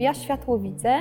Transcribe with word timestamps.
Ja 0.00 0.14
światło 0.14 0.58
widzę, 0.58 0.94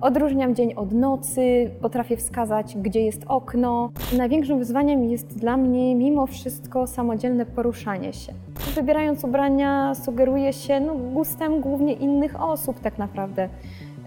odróżniam 0.00 0.54
dzień 0.54 0.74
od 0.74 0.92
nocy, 0.92 1.70
potrafię 1.80 2.16
wskazać, 2.16 2.76
gdzie 2.76 3.00
jest 3.00 3.24
okno. 3.28 3.90
Największym 4.18 4.58
wyzwaniem 4.58 5.04
jest 5.04 5.38
dla 5.38 5.56
mnie 5.56 5.94
mimo 5.94 6.26
wszystko 6.26 6.86
samodzielne 6.86 7.46
poruszanie 7.46 8.12
się. 8.12 8.32
Wybierając 8.74 9.24
ubrania 9.24 9.94
sugeruję 9.94 10.52
się 10.52 10.80
no, 10.80 10.94
gustem 10.94 11.60
głównie 11.60 11.92
innych 11.92 12.42
osób 12.42 12.80
tak 12.80 12.98
naprawdę. 12.98 13.48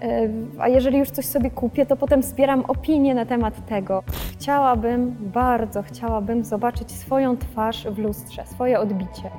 E, 0.02 0.30
A 0.60 0.68
jeżeli 0.68 0.98
już 0.98 1.10
coś 1.10 1.26
sobie 1.26 1.52
kupię, 1.52 1.86
to 1.86 1.96
potem 1.96 2.24
zbieram 2.24 2.64
opinie 2.68 3.16
na 3.16 3.26
temat 3.26 3.66
tego. 3.66 4.04
Chciałabym, 4.32 5.16
bardzo 5.20 5.84
chciałabym 5.84 6.44
zobaczyć 6.44 6.92
swoją 6.92 7.38
twarz 7.38 7.88
w 7.88 7.98
lustrze, 7.98 8.46
swoje 8.46 8.80
odbicie. 8.80 9.32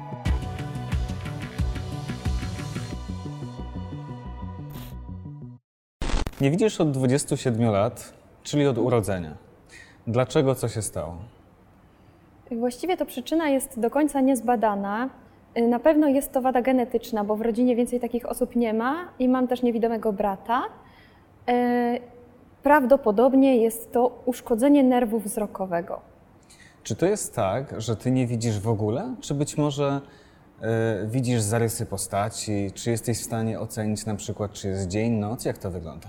Nie 6.40 6.50
widzisz 6.50 6.80
od 6.80 6.90
27 6.90 7.70
lat, 7.70 8.12
czyli 8.42 8.66
od 8.66 8.78
urodzenia. 8.78 9.34
Dlaczego 10.06 10.54
co 10.54 10.68
się 10.68 10.82
stało? 10.82 11.16
Właściwie 12.50 12.96
to 12.96 13.06
przyczyna 13.06 13.48
jest 13.48 13.80
do 13.80 13.90
końca 13.90 14.20
niezbadana. 14.20 15.10
Y, 15.58 15.68
Na 15.68 15.78
pewno 15.80 16.08
jest 16.08 16.32
to 16.32 16.40
wada 16.40 16.62
genetyczna, 16.62 17.24
bo 17.24 17.36
w 17.36 17.40
rodzinie 17.40 17.76
więcej 17.76 18.00
takich 18.00 18.26
osób 18.26 18.56
nie 18.56 18.74
ma 18.74 19.08
i 19.18 19.28
mam 19.28 19.48
też 19.48 19.62
niewidomego 19.62 20.12
brata. 20.12 20.62
Y, 21.50 22.00
Prawdopodobnie 22.62 23.56
jest 23.56 23.92
to 23.92 24.22
uszkodzenie 24.24 24.82
nerwu 24.84 25.20
wzrokowego. 25.20 26.00
Czy 26.82 26.96
to 26.96 27.06
jest 27.06 27.34
tak, 27.34 27.80
że 27.80 27.96
ty 27.96 28.10
nie 28.10 28.26
widzisz 28.26 28.60
w 28.60 28.68
ogóle, 28.68 29.14
czy 29.20 29.34
być 29.34 29.56
może 29.56 30.00
e, 30.62 31.06
widzisz 31.06 31.40
zarysy 31.40 31.86
postaci, 31.86 32.70
czy 32.74 32.90
jesteś 32.90 33.18
w 33.18 33.24
stanie 33.24 33.60
ocenić 33.60 34.06
na 34.06 34.14
przykład, 34.14 34.52
czy 34.52 34.68
jest 34.68 34.88
dzień, 34.88 35.12
noc, 35.12 35.44
jak 35.44 35.58
to 35.58 35.70
wygląda? 35.70 36.08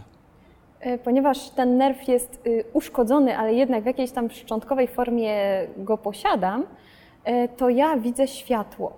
Y, 0.85 0.97
Ponieważ 0.97 1.49
ten 1.49 1.77
nerw 1.77 2.07
jest 2.07 2.47
y, 2.47 2.63
uszkodzony, 2.73 3.37
ale 3.37 3.53
jednak 3.53 3.83
w 3.83 3.85
jakiejś 3.85 4.11
tam 4.11 4.29
szczątkowej 4.29 4.87
formie 4.87 5.37
go 5.77 5.97
posiadam, 5.97 6.61
y, 6.61 7.49
to 7.57 7.69
ja 7.69 7.97
widzę 7.97 8.27
światło. 8.27 8.93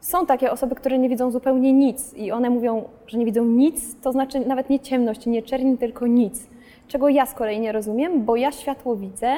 Są 0.00 0.26
takie 0.26 0.50
osoby, 0.50 0.74
które 0.74 0.98
nie 0.98 1.08
widzą 1.08 1.30
zupełnie 1.30 1.72
nic 1.72 2.14
i 2.14 2.32
one 2.32 2.50
mówią, 2.50 2.84
że 3.06 3.18
nie 3.18 3.24
widzą 3.24 3.44
nic, 3.44 4.00
to 4.00 4.12
znaczy 4.12 4.40
nawet 4.40 4.70
nie 4.70 4.80
ciemność, 4.80 5.26
nie 5.26 5.42
czerni, 5.42 5.78
tylko 5.78 6.06
nic. 6.06 6.48
Czego 6.88 7.08
ja 7.08 7.26
z 7.26 7.34
kolei 7.34 7.60
nie 7.60 7.72
rozumiem, 7.72 8.24
bo 8.24 8.36
ja 8.36 8.52
światło 8.52 8.96
widzę, 8.96 9.32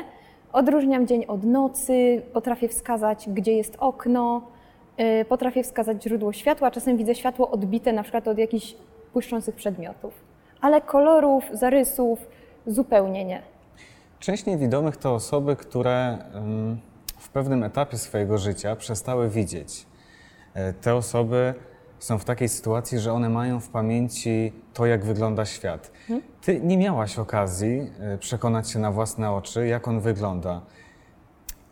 odróżniam 0.53 1.07
dzień 1.07 1.25
od 1.29 1.45
nocy, 1.45 2.23
potrafię 2.33 2.69
wskazać, 2.69 3.29
gdzie 3.29 3.53
jest 3.53 3.77
okno, 3.79 4.43
y, 5.21 5.25
potrafię 5.25 5.63
wskazać 5.63 6.03
źródło 6.03 6.33
światła, 6.33 6.71
czasem 6.71 6.97
widzę 6.97 7.15
światło 7.15 7.51
odbite 7.51 7.93
na 7.93 8.03
przykład 8.03 8.29
od 8.29 8.39
jakichś 8.39 8.75
błyszczących 9.13 9.55
przedmiotów. 9.55 10.30
Ale 10.61 10.81
kolorów, 10.81 11.45
zarysów 11.53 12.19
zupełnie 12.67 13.25
nie. 13.25 13.43
Część 14.19 14.47
niewidomych 14.47 14.97
to 14.97 15.15
osoby, 15.15 15.57
które 15.57 16.19
ym, 16.35 16.81
w 17.19 17.29
pewnym 17.29 17.63
etapie 17.65 17.99
swojego 17.99 18.39
życia 18.39 18.77
przestały 18.77 19.29
widzieć. 19.29 19.87
E, 20.55 20.73
Te 20.73 20.95
osoby 20.95 21.55
są 21.99 22.19
w 22.19 22.25
takiej 22.25 22.49
sytuacji, 22.49 22.99
że 22.99 23.13
one 23.13 23.29
mają 23.29 23.61
w 23.61 23.69
pamięci 23.69 24.53
to, 24.75 24.87
jak 24.87 25.05
wygląda 25.05 25.45
świat. 25.47 25.91
Ty 26.43 26.61
nie 26.61 26.79
miałaś 26.79 27.19
okazji 27.19 27.91
e, 28.01 28.19
przekonać 28.19 28.71
się 28.71 28.79
na 28.79 28.93
własne 28.93 29.31
oczy, 29.33 29.67
jak 29.67 29.89
on 29.89 30.01
wygląda. 30.01 30.61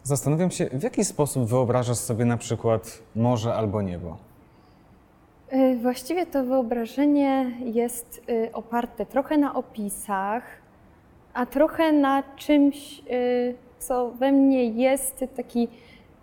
Zastanawiam 0.02 0.50
się, 0.50 0.66
w 0.72 0.82
jaki 0.82 1.04
sposób 1.04 1.48
wyobrażasz 1.48 1.96
sobie 1.98 2.24
na 2.24 2.36
przykład 2.36 2.98
morze 3.16 3.54
albo 3.54 3.82
niebo? 3.82 4.16
Y, 5.52 5.76
Właściwie 5.76 6.26
to 6.26 6.44
wyobrażenie 6.44 7.50
jest 7.64 8.22
y, 8.30 8.50
oparte 8.52 9.06
trochę 9.06 9.38
na 9.38 9.54
opisach, 9.54 10.42
a 11.34 11.46
trochę 11.46 11.92
na 11.92 12.22
czymś, 12.36 13.02
y, 13.10 13.54
co 13.78 14.10
we 14.10 14.32
mnie 14.32 14.64
jest 14.64 15.24
taki, 15.36 15.68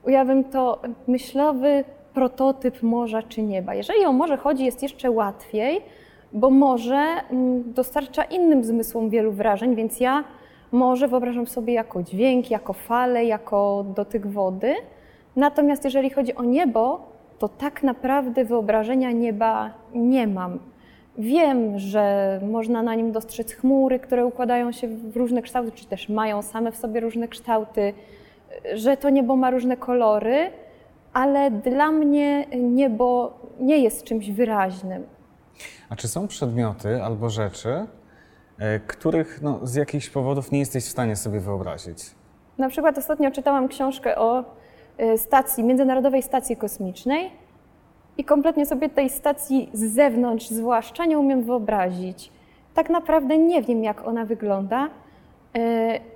ujawym 0.04 0.44
to, 0.44 0.82
myślowy 1.08 1.84
prototyp 2.14 2.84
morza 2.84 3.24
czy 3.24 3.42
nieba. 3.42 3.76
Jeżeli 3.76 4.06
o 4.06 4.14
morze 4.14 4.38
chodzi, 4.38 4.66
jest 4.66 4.84
jeszcze 4.84 5.12
łatwiej, 5.12 5.82
bo 6.34 6.50
morze 6.50 7.06
dostarcza 7.66 8.24
innym 8.24 8.64
zmysłom 8.64 9.10
wielu 9.10 9.32
wrażeń, 9.32 9.76
więc 9.76 10.00
ja 10.00 10.24
morze 10.72 11.08
wyobrażam 11.08 11.48
sobie 11.48 11.74
jako 11.74 12.04
dźwięk, 12.04 12.52
jako 12.52 12.74
falę, 12.74 13.26
jako 13.26 13.86
dotyk 13.96 14.28
wody. 14.28 14.76
Natomiast 15.36 15.84
jeżeli 15.84 16.10
chodzi 16.10 16.36
o 16.36 16.44
niebo, 16.44 17.15
to 17.40 17.50
tak 17.50 17.84
naprawdę 17.84 18.46
wyobrażenia 18.46 19.12
nieba 19.12 19.72
nie 19.94 20.28
mam. 20.28 20.60
Wiem, 21.18 21.80
że 21.80 22.40
można 22.52 22.84
na 22.84 22.96
nim 22.96 23.12
dostrzec 23.12 23.54
chmury, 23.54 24.00
które 24.00 24.26
układają 24.26 24.72
się 24.72 24.88
w 24.88 25.18
różne 25.18 25.42
kształty, 25.42 25.72
czy 25.72 25.86
też 25.86 26.10
mają 26.10 26.42
same 26.42 26.72
w 26.72 26.76
sobie 26.76 27.00
różne 27.00 27.28
kształty, 27.28 27.94
że 28.74 28.98
to 28.98 29.10
niebo 29.10 29.36
ma 29.36 29.52
różne 29.52 29.78
kolory, 29.78 30.52
ale 31.14 31.52
dla 31.52 31.92
mnie 31.92 32.46
niebo 32.62 33.40
nie 33.60 33.78
jest 33.78 34.04
czymś 34.04 34.32
wyraźnym. 34.32 35.04
A 35.90 35.96
czy 35.96 36.08
są 36.08 36.28
przedmioty 36.28 37.04
albo 37.04 37.30
rzeczy, 37.30 37.88
e, 38.60 38.80
których 38.80 39.42
no, 39.42 39.60
z 39.64 39.76
jakichś 39.76 40.10
powodów 40.10 40.52
nie 40.52 40.60
jesteś 40.60 40.84
w 40.84 40.90
stanie 40.90 41.16
sobie 41.16 41.40
wyobrazić? 41.40 41.98
Na 42.58 42.70
przykład 42.70 42.98
ostatnio 42.98 43.32
czytałam 43.32 43.68
książkę 43.68 44.18
o 44.18 44.44
stacji, 45.18 45.64
Międzynarodowej 45.64 46.22
Stacji 46.22 46.56
Kosmicznej 46.56 47.32
i 48.18 48.24
kompletnie 48.24 48.66
sobie 48.66 48.90
tej 48.90 49.10
stacji 49.10 49.70
z 49.74 49.94
zewnątrz 49.94 50.48
zwłaszcza 50.48 51.06
nie 51.06 51.20
umiem 51.20 51.44
wyobrazić. 51.44 52.32
Tak 52.74 52.90
naprawdę 52.90 53.38
nie 53.38 53.62
wiem, 53.62 53.84
jak 53.84 54.08
ona 54.08 54.26
wygląda. 54.26 54.86
Y, 54.86 55.60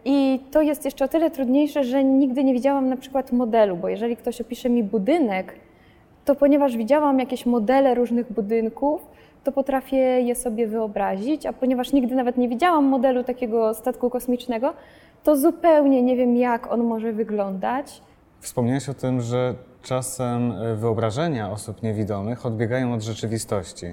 I 0.06 0.40
to 0.52 0.62
jest 0.62 0.86
jeszcze 0.86 1.06
o 1.06 1.08
tyle 1.08 1.32
trudniejsze, 1.32 1.84
że 1.84 2.04
nigdy 2.04 2.44
nie 2.44 2.54
widziałam 2.54 2.90
na 2.90 2.98
przykład 2.98 3.32
modelu, 3.32 3.78
bo 3.78 3.90
jeżeli 3.90 4.18
ktoś 4.18 4.42
opisze 4.42 4.70
mi 4.70 4.84
budynek, 4.84 5.56
to 6.26 6.36
ponieważ 6.36 6.78
widziałam 6.78 7.20
jakieś 7.20 7.46
modele 7.46 7.96
różnych 7.96 8.34
budynków, 8.34 9.02
to 9.44 9.52
potrafię 9.52 9.98
je 9.98 10.36
sobie 10.36 10.68
wyobrazić, 10.68 11.46
a 11.46 11.54
ponieważ 11.54 11.94
nigdy 11.94 12.16
nawet 12.16 12.38
nie 12.38 12.50
widziałam 12.50 12.86
modelu 12.86 13.24
takiego 13.24 13.74
statku 13.74 14.10
kosmicznego, 14.10 14.74
to 15.24 15.36
zupełnie 15.36 16.04
nie 16.04 16.16
wiem, 16.16 16.36
jak 16.36 16.72
on 16.72 16.84
może 16.84 17.14
wyglądać. 17.14 18.02
Wspomniałeś 18.40 18.90
o 18.90 18.94
tym, 18.94 19.22
że 19.22 19.56
czasem 19.82 20.52
e, 20.52 20.76
wyobrażenia 20.76 21.52
osób 21.52 21.84
niewidomych 21.84 22.46
odbiegają 22.46 22.94
od 22.94 23.02
rzeczywistości. 23.02 23.86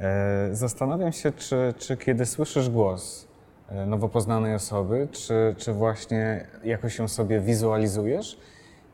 E, 0.00 0.48
Zastanawiam 0.52 1.12
się, 1.12 1.32
czy, 1.32 1.74
czy 1.78 1.96
kiedy 1.96 2.26
słyszysz 2.26 2.70
głos 2.70 3.28
e, 3.68 3.86
nowo 3.86 4.08
poznanej 4.08 4.54
osoby, 4.54 5.08
czy, 5.12 5.54
czy 5.58 5.72
właśnie 5.72 6.46
jakoś 6.64 6.98
ją 6.98 7.08
sobie 7.08 7.40
wizualizujesz 7.40 8.38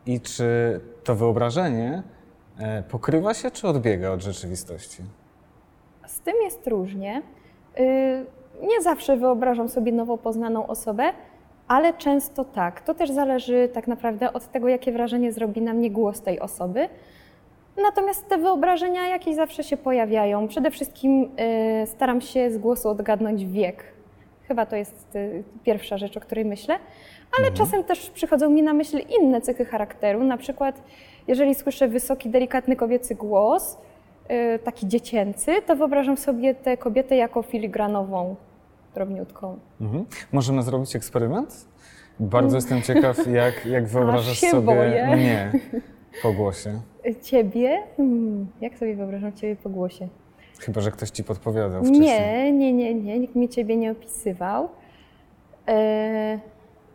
i 0.06 0.20
czy 0.20 0.80
to 1.04 1.14
wyobrażenie 1.14 2.02
pokrywa 2.90 3.34
się, 3.34 3.50
czy 3.50 3.68
odbiega 3.68 4.10
od 4.10 4.20
rzeczywistości? 4.22 5.02
Z 6.06 6.20
tym 6.20 6.34
jest 6.44 6.66
różnie. 6.66 7.22
Y, 7.78 8.26
Nie 8.62 8.82
zawsze 8.82 9.16
wyobrażam 9.16 9.68
sobie 9.68 9.92
nowo 9.92 10.18
poznaną 10.18 10.66
osobę, 10.66 11.12
ale 11.68 11.92
często 11.92 12.44
tak. 12.44 12.80
To 12.80 12.94
też 12.94 13.10
zależy 13.10 13.68
tak 13.72 13.86
naprawdę 13.86 14.32
od 14.32 14.46
tego, 14.46 14.68
jakie 14.68 14.92
wrażenie 14.92 15.32
zrobi 15.32 15.62
na 15.62 15.74
mnie 15.74 15.90
głos 15.90 16.20
tej 16.20 16.40
osoby. 16.40 16.88
Natomiast 17.82 18.28
te 18.28 18.38
wyobrażenia 18.38 19.08
jakieś 19.08 19.36
zawsze 19.36 19.64
się 19.64 19.76
pojawiają. 19.76 20.48
Przede 20.48 20.70
wszystkim 20.70 21.22
y, 21.22 21.86
staram 21.86 22.20
się 22.20 22.50
z 22.50 22.58
głosu 22.58 22.88
odgadnąć 22.88 23.46
wiek. 23.46 23.84
Chyba 24.48 24.66
to 24.66 24.76
jest 24.76 25.16
y, 25.16 25.44
pierwsza 25.64 25.98
rzecz, 25.98 26.16
o 26.16 26.20
której 26.20 26.44
myślę. 26.44 26.78
Ale 27.38 27.52
czasem 27.52 27.84
też 27.84 28.10
przychodzą 28.10 28.50
mi 28.50 28.62
na 28.62 28.72
myśl 28.72 28.98
inne 29.20 29.40
cechy 29.40 29.64
charakteru. 29.64 30.24
Na 30.24 30.36
przykład, 30.36 30.82
jeżeli 31.28 31.54
słyszę 31.54 31.88
wysoki, 31.88 32.30
delikatny 32.30 32.76
kobiecy 32.76 33.14
głos, 33.14 33.78
y, 34.30 34.58
taki 34.58 34.88
dziecięcy, 34.88 35.52
to 35.66 35.76
wyobrażam 35.76 36.16
sobie 36.16 36.54
tę 36.54 36.76
kobietę 36.76 37.16
jako 37.16 37.42
filigranową, 37.42 38.36
drobniutką. 38.94 39.58
Mhm. 39.80 40.04
Możemy 40.32 40.62
zrobić 40.62 40.96
eksperyment? 40.96 41.68
Bardzo 42.20 42.56
jestem 42.56 42.82
ciekaw, 42.82 43.26
jak, 43.42 43.66
jak 43.66 43.86
wyobrażasz 43.86 44.40
sobie 44.40 44.62
boję. 44.62 45.06
mnie 45.16 45.52
po 46.22 46.32
głosie. 46.32 46.80
Ciebie? 47.22 47.82
Hmm, 47.96 48.46
jak 48.60 48.78
sobie 48.78 48.94
wyobrażam 48.96 49.32
Ciebie 49.32 49.56
po 49.56 49.68
głosie? 49.70 50.08
Chyba, 50.60 50.80
że 50.80 50.90
ktoś 50.90 51.10
ci 51.10 51.24
podpowiadał 51.24 51.84
wcześniej. 51.84 52.08
Nie, 52.08 52.52
nie, 52.52 52.72
nie, 52.72 52.94
nie, 52.94 53.18
nikt 53.18 53.34
mi 53.34 53.48
Ciebie 53.48 53.76
nie 53.76 53.90
opisywał. 53.92 54.68
E, 55.68 56.38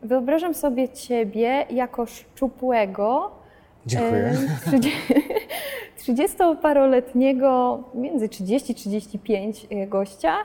wyobrażam 0.04 0.54
sobie 0.54 0.90
Ciebie 0.90 1.66
jako 1.69 2.06
szczupłego, 2.06 3.31
Dziękuję. 3.86 4.22
e, 4.24 4.36
trzydzie- 4.66 4.90
30-paroletniego, 6.00 7.80
między 7.94 8.28
30-35 8.28 9.68
e, 9.69 9.88
gościa. 9.88 10.36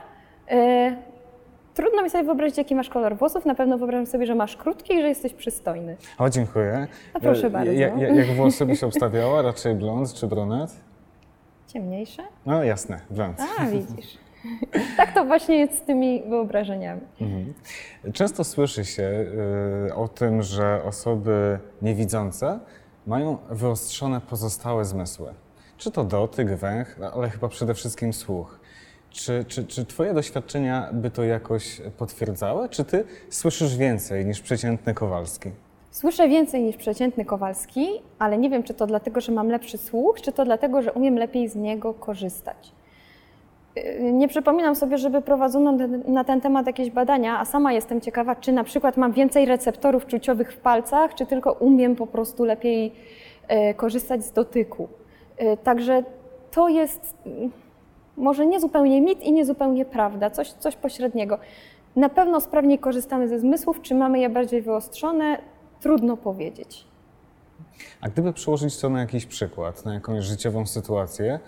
Trudno 1.75 2.03
mi 2.03 2.09
sobie 2.09 2.23
wyobrazić, 2.23 2.57
jaki 2.57 2.75
masz 2.75 2.89
kolor 2.89 3.17
włosów. 3.17 3.45
Na 3.45 3.55
pewno 3.55 3.77
wyobrażam 3.77 4.05
sobie, 4.05 4.25
że 4.25 4.35
masz 4.35 4.55
krótkie 4.57 4.93
i 4.93 5.01
że 5.01 5.07
jesteś 5.07 5.33
przystojny. 5.33 5.97
O, 6.17 6.29
dziękuję. 6.29 6.87
A 7.13 7.19
proszę 7.19 7.47
E, 7.47 7.49
bardzo. 7.49 7.71
Ja, 7.71 7.87
ja, 7.87 8.07
jak 8.15 8.27
włosy 8.27 8.65
byś 8.65 8.83
obstawiała? 8.83 9.41
Raczej 9.41 9.75
blond 9.75 10.13
czy 10.13 10.27
brunet? 10.27 10.71
Ciemniejsze? 11.67 12.23
No 12.45 12.63
jasne, 12.63 12.99
blond. 13.09 13.37
A, 13.59 13.65
widzisz. 13.65 14.17
tak 14.97 15.13
to 15.13 15.25
właśnie 15.25 15.59
jest 15.59 15.77
z 15.77 15.81
tymi 15.81 16.23
wyobrażeniami. 16.29 17.01
Mhm. 17.21 17.53
Często 18.13 18.43
słyszy 18.43 18.85
się 18.85 19.25
y, 19.89 19.95
o 19.95 20.07
tym, 20.07 20.41
że 20.41 20.81
osoby 20.83 21.59
niewidzące 21.81 22.59
mają 23.07 23.37
wyostrzone 23.49 24.21
pozostałe 24.21 24.85
zmysły. 24.85 25.33
Czy 25.77 25.91
to 25.91 26.03
dotyk, 26.03 26.55
węch, 26.55 26.99
ale 27.13 27.29
chyba 27.29 27.47
przede 27.47 27.73
wszystkim 27.73 28.13
słuch. 28.13 28.59
Czy, 29.15 29.45
czy, 29.47 29.65
czy 29.65 29.85
Twoje 29.85 30.13
doświadczenia 30.13 30.89
by 30.93 31.11
to 31.11 31.23
jakoś 31.23 31.81
potwierdzały? 31.97 32.69
Czy 32.69 32.83
Ty 32.83 33.03
słyszysz 33.29 33.77
więcej 33.77 34.25
niż 34.25 34.41
przeciętny 34.41 34.93
Kowalski? 34.93 35.51
Słyszę 35.91 36.27
więcej 36.27 36.63
niż 36.63 36.77
przeciętny 36.77 37.25
Kowalski, 37.25 37.87
ale 38.19 38.37
nie 38.37 38.49
wiem, 38.49 38.63
czy 38.63 38.73
to 38.73 38.87
dlatego, 38.87 39.21
że 39.21 39.31
mam 39.31 39.49
lepszy 39.49 39.77
słuch, 39.77 40.21
czy 40.21 40.31
to 40.31 40.45
dlatego, 40.45 40.81
że 40.81 40.93
umiem 40.93 41.17
lepiej 41.17 41.47
z 41.49 41.55
niego 41.55 41.93
korzystać. 41.93 42.71
Yy, 43.75 44.11
nie 44.13 44.27
przypominam 44.27 44.75
sobie, 44.75 44.97
żeby 44.97 45.21
prowadzono 45.21 45.71
na 46.07 46.23
ten 46.23 46.41
temat 46.41 46.67
jakieś 46.67 46.91
badania, 46.91 47.39
a 47.39 47.45
sama 47.45 47.73
jestem 47.73 48.01
ciekawa, 48.01 48.35
czy 48.35 48.51
na 48.51 48.63
przykład 48.63 48.97
mam 48.97 49.11
więcej 49.11 49.45
receptorów 49.45 50.05
czuciowych 50.05 50.53
w 50.53 50.57
palcach, 50.57 51.15
czy 51.15 51.25
tylko 51.25 51.53
umiem 51.53 51.95
po 51.95 52.07
prostu 52.07 52.43
lepiej 52.43 52.91
yy, 53.49 53.73
korzystać 53.73 54.25
z 54.25 54.31
dotyku. 54.31 54.87
Yy, 55.39 55.57
także 55.57 56.03
to 56.51 56.69
jest 56.69 57.15
może 58.17 58.45
nie 58.45 58.59
zupełnie 58.59 59.01
mit 59.01 59.23
i 59.23 59.31
nie 59.31 59.45
zupełnie 59.45 59.85
prawda, 59.85 60.29
coś, 60.29 60.51
coś 60.51 60.75
pośredniego. 60.75 61.37
Na 61.95 62.09
pewno 62.09 62.41
sprawniej 62.41 62.79
korzystamy 62.79 63.27
ze 63.27 63.39
zmysłów, 63.39 63.81
czy 63.81 63.95
mamy 63.95 64.19
je 64.19 64.29
bardziej 64.29 64.61
wyostrzone, 64.61 65.37
trudno 65.79 66.17
powiedzieć. 66.17 66.85
A 68.01 68.09
gdyby 68.09 68.33
przełożyć 68.33 68.77
to 68.77 68.89
na 68.89 68.99
jakiś 68.99 69.25
przykład, 69.25 69.85
na 69.85 69.93
jakąś 69.93 70.23
życiową 70.23 70.65
sytuację, 70.65 71.39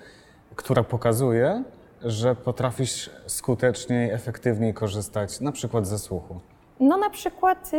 która 0.56 0.84
pokazuje, 0.84 1.64
że 2.02 2.36
potrafisz 2.36 3.10
skuteczniej, 3.26 4.12
efektywniej 4.12 4.74
korzystać 4.74 5.42
na 5.42 5.52
przykład 5.52 5.88
ze 5.88 6.00
słuchu? 6.00 6.36
No 6.80 6.98
na 6.98 7.10
przykład, 7.10 7.72
y, 7.74 7.78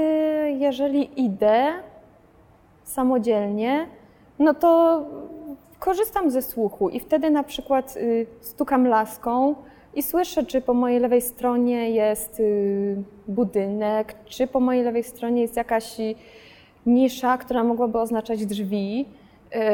jeżeli 0.58 1.24
idę 1.24 1.72
samodzielnie, 2.84 3.86
no 4.38 4.54
to 4.54 5.00
korzystam 5.78 6.30
ze 6.30 6.42
słuchu 6.42 6.88
i 6.88 7.00
wtedy 7.00 7.30
na 7.30 7.42
przykład 7.42 7.96
y, 7.96 8.26
stukam 8.40 8.86
laską 8.86 9.54
i 9.94 10.02
słyszę, 10.02 10.46
czy 10.46 10.60
po 10.60 10.74
mojej 10.74 11.00
lewej 11.00 11.22
stronie 11.22 11.90
jest 11.90 12.40
y, 12.40 12.96
budynek, 13.28 14.14
czy 14.24 14.46
po 14.46 14.60
mojej 14.60 14.84
lewej 14.84 15.04
stronie 15.04 15.42
jest 15.42 15.56
jakaś 15.56 15.96
nisza, 16.86 17.38
która 17.38 17.64
mogłaby 17.64 17.98
oznaczać 17.98 18.46
drzwi. 18.46 19.06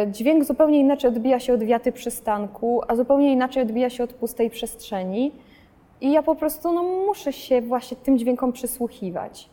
Y, 0.07 0.11
dźwięk 0.11 0.45
zupełnie 0.45 0.81
inaczej 0.81 1.11
odbija 1.11 1.41
się 1.41 1.55
od 1.55 1.65
wiaty 1.65 1.93
przystanku, 1.93 2.83
a 2.89 2.97
zupełnie 2.97 3.33
inaczej 3.33 3.63
odbija 3.63 3.91
się 3.91 4.05
od 4.05 4.13
pustej 4.13 4.51
przestrzeni. 4.51 5.33
I 6.01 6.13
ja 6.13 6.23
po 6.23 6.35
prostu 6.35 6.73
no, 6.73 6.83
muszę 6.83 7.33
się 7.33 7.63
właśnie 7.63 7.97
tym 7.97 8.19
dźwiękom 8.19 8.53
przysłuchiwać. 8.53 9.49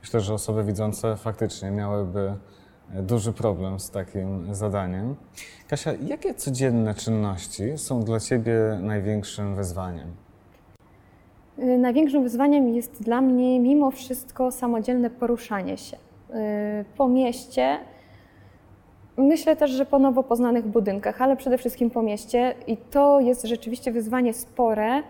Myślę, 0.00 0.20
że 0.20 0.34
osoby 0.34 0.64
widzące 0.64 1.16
faktycznie 1.16 1.70
miałyby 1.70 2.34
duży 2.94 3.32
problem 3.32 3.80
z 3.80 3.90
takim 3.90 4.54
zadaniem. 4.54 5.16
Kasia, 5.68 5.92
jakie 6.06 6.34
codzienne 6.34 6.94
czynności 6.94 7.78
są 7.78 8.02
dla 8.02 8.20
Ciebie 8.20 8.78
największym 8.82 9.54
wyzwaniem? 9.54 10.08
Y, 11.58 11.78
największym 11.78 12.22
wyzwaniem 12.22 12.68
jest 12.74 13.02
dla 13.02 13.20
mnie 13.20 13.60
mimo 13.60 13.90
wszystko 13.90 14.50
samodzielne 14.50 15.10
poruszanie 15.10 15.76
się 15.76 15.96
y, 15.96 16.84
po 16.96 17.08
mieście. 17.08 17.78
Myślę 19.16 19.56
też, 19.56 19.70
że 19.70 19.86
po 19.86 19.98
nowo 19.98 20.22
poznanych 20.22 20.66
budynkach, 20.66 21.22
ale 21.22 21.36
przede 21.36 21.58
wszystkim 21.58 21.90
po 21.90 22.02
mieście 22.02 22.54
i 22.66 22.76
to 22.76 23.20
jest 23.20 23.44
rzeczywiście 23.44 23.92
wyzwanie 23.92 24.34
spore, 24.34 25.02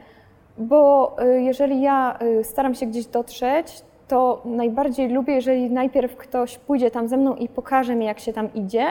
bo 0.58 1.16
y, 1.22 1.42
jeżeli 1.42 1.82
ja 1.82 2.18
staram 2.42 2.74
się 2.74 2.86
gdzieś 2.86 3.06
dotrzeć, 3.06 3.82
to 4.08 4.42
najbardziej 4.44 5.08
lubię, 5.08 5.34
jeżeli 5.34 5.70
najpierw 5.70 6.16
ktoś 6.16 6.58
pójdzie 6.58 6.90
tam 6.90 7.08
ze 7.08 7.16
mną 7.16 7.36
i 7.36 7.48
pokaże 7.48 7.94
mi, 7.94 8.06
jak 8.06 8.20
się 8.20 8.32
tam 8.32 8.54
idzie, 8.54 8.86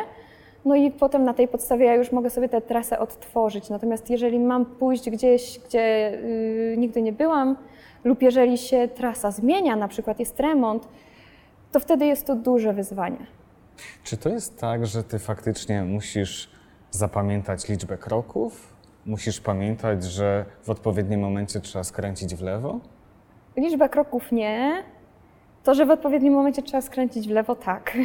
no 0.65 0.75
i 0.75 0.91
potem 0.91 1.23
na 1.23 1.33
tej 1.33 1.47
podstawie 1.47 1.85
ja 1.85 1.95
już 1.95 2.11
mogę 2.11 2.29
sobie 2.29 2.49
tę 2.49 2.61
trasę 2.61 2.99
odtworzyć. 2.99 3.69
Natomiast 3.69 4.09
jeżeli 4.09 4.39
mam 4.39 4.65
pójść 4.65 5.09
gdzieś, 5.09 5.59
gdzie 5.59 6.11
yy, 6.69 6.77
nigdy 6.77 7.01
nie 7.01 7.13
byłam, 7.13 7.55
lub 8.03 8.21
jeżeli 8.21 8.57
się 8.57 8.87
trasa 8.87 9.31
zmienia, 9.31 9.75
na 9.75 9.87
przykład 9.87 10.19
jest 10.19 10.39
remont, 10.39 10.87
to 11.71 11.79
wtedy 11.79 12.05
jest 12.05 12.27
to 12.27 12.35
duże 12.35 12.73
wyzwanie. 12.73 13.25
Czy 14.03 14.17
to 14.17 14.29
jest 14.29 14.59
tak, 14.59 14.85
że 14.85 15.03
ty 15.03 15.19
faktycznie 15.19 15.83
musisz 15.83 16.49
zapamiętać 16.91 17.69
liczbę 17.69 17.97
kroków? 17.97 18.73
Musisz 19.05 19.41
pamiętać, 19.41 20.03
że 20.03 20.45
w 20.63 20.69
odpowiednim 20.69 21.19
momencie 21.19 21.59
trzeba 21.59 21.83
skręcić 21.83 22.35
w 22.35 22.41
lewo? 22.41 22.79
Liczba 23.57 23.89
kroków 23.89 24.31
nie, 24.31 24.83
to, 25.67 25.73
że 25.73 25.85
w 25.85 25.91
odpowiednim 25.91 26.33
momencie 26.33 26.61
trzeba 26.61 26.81
skręcić 26.81 27.27
w 27.27 27.31
lewo, 27.31 27.55
tak. 27.55 27.91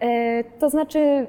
E, 0.00 0.44
to 0.44 0.70
znaczy, 0.70 1.26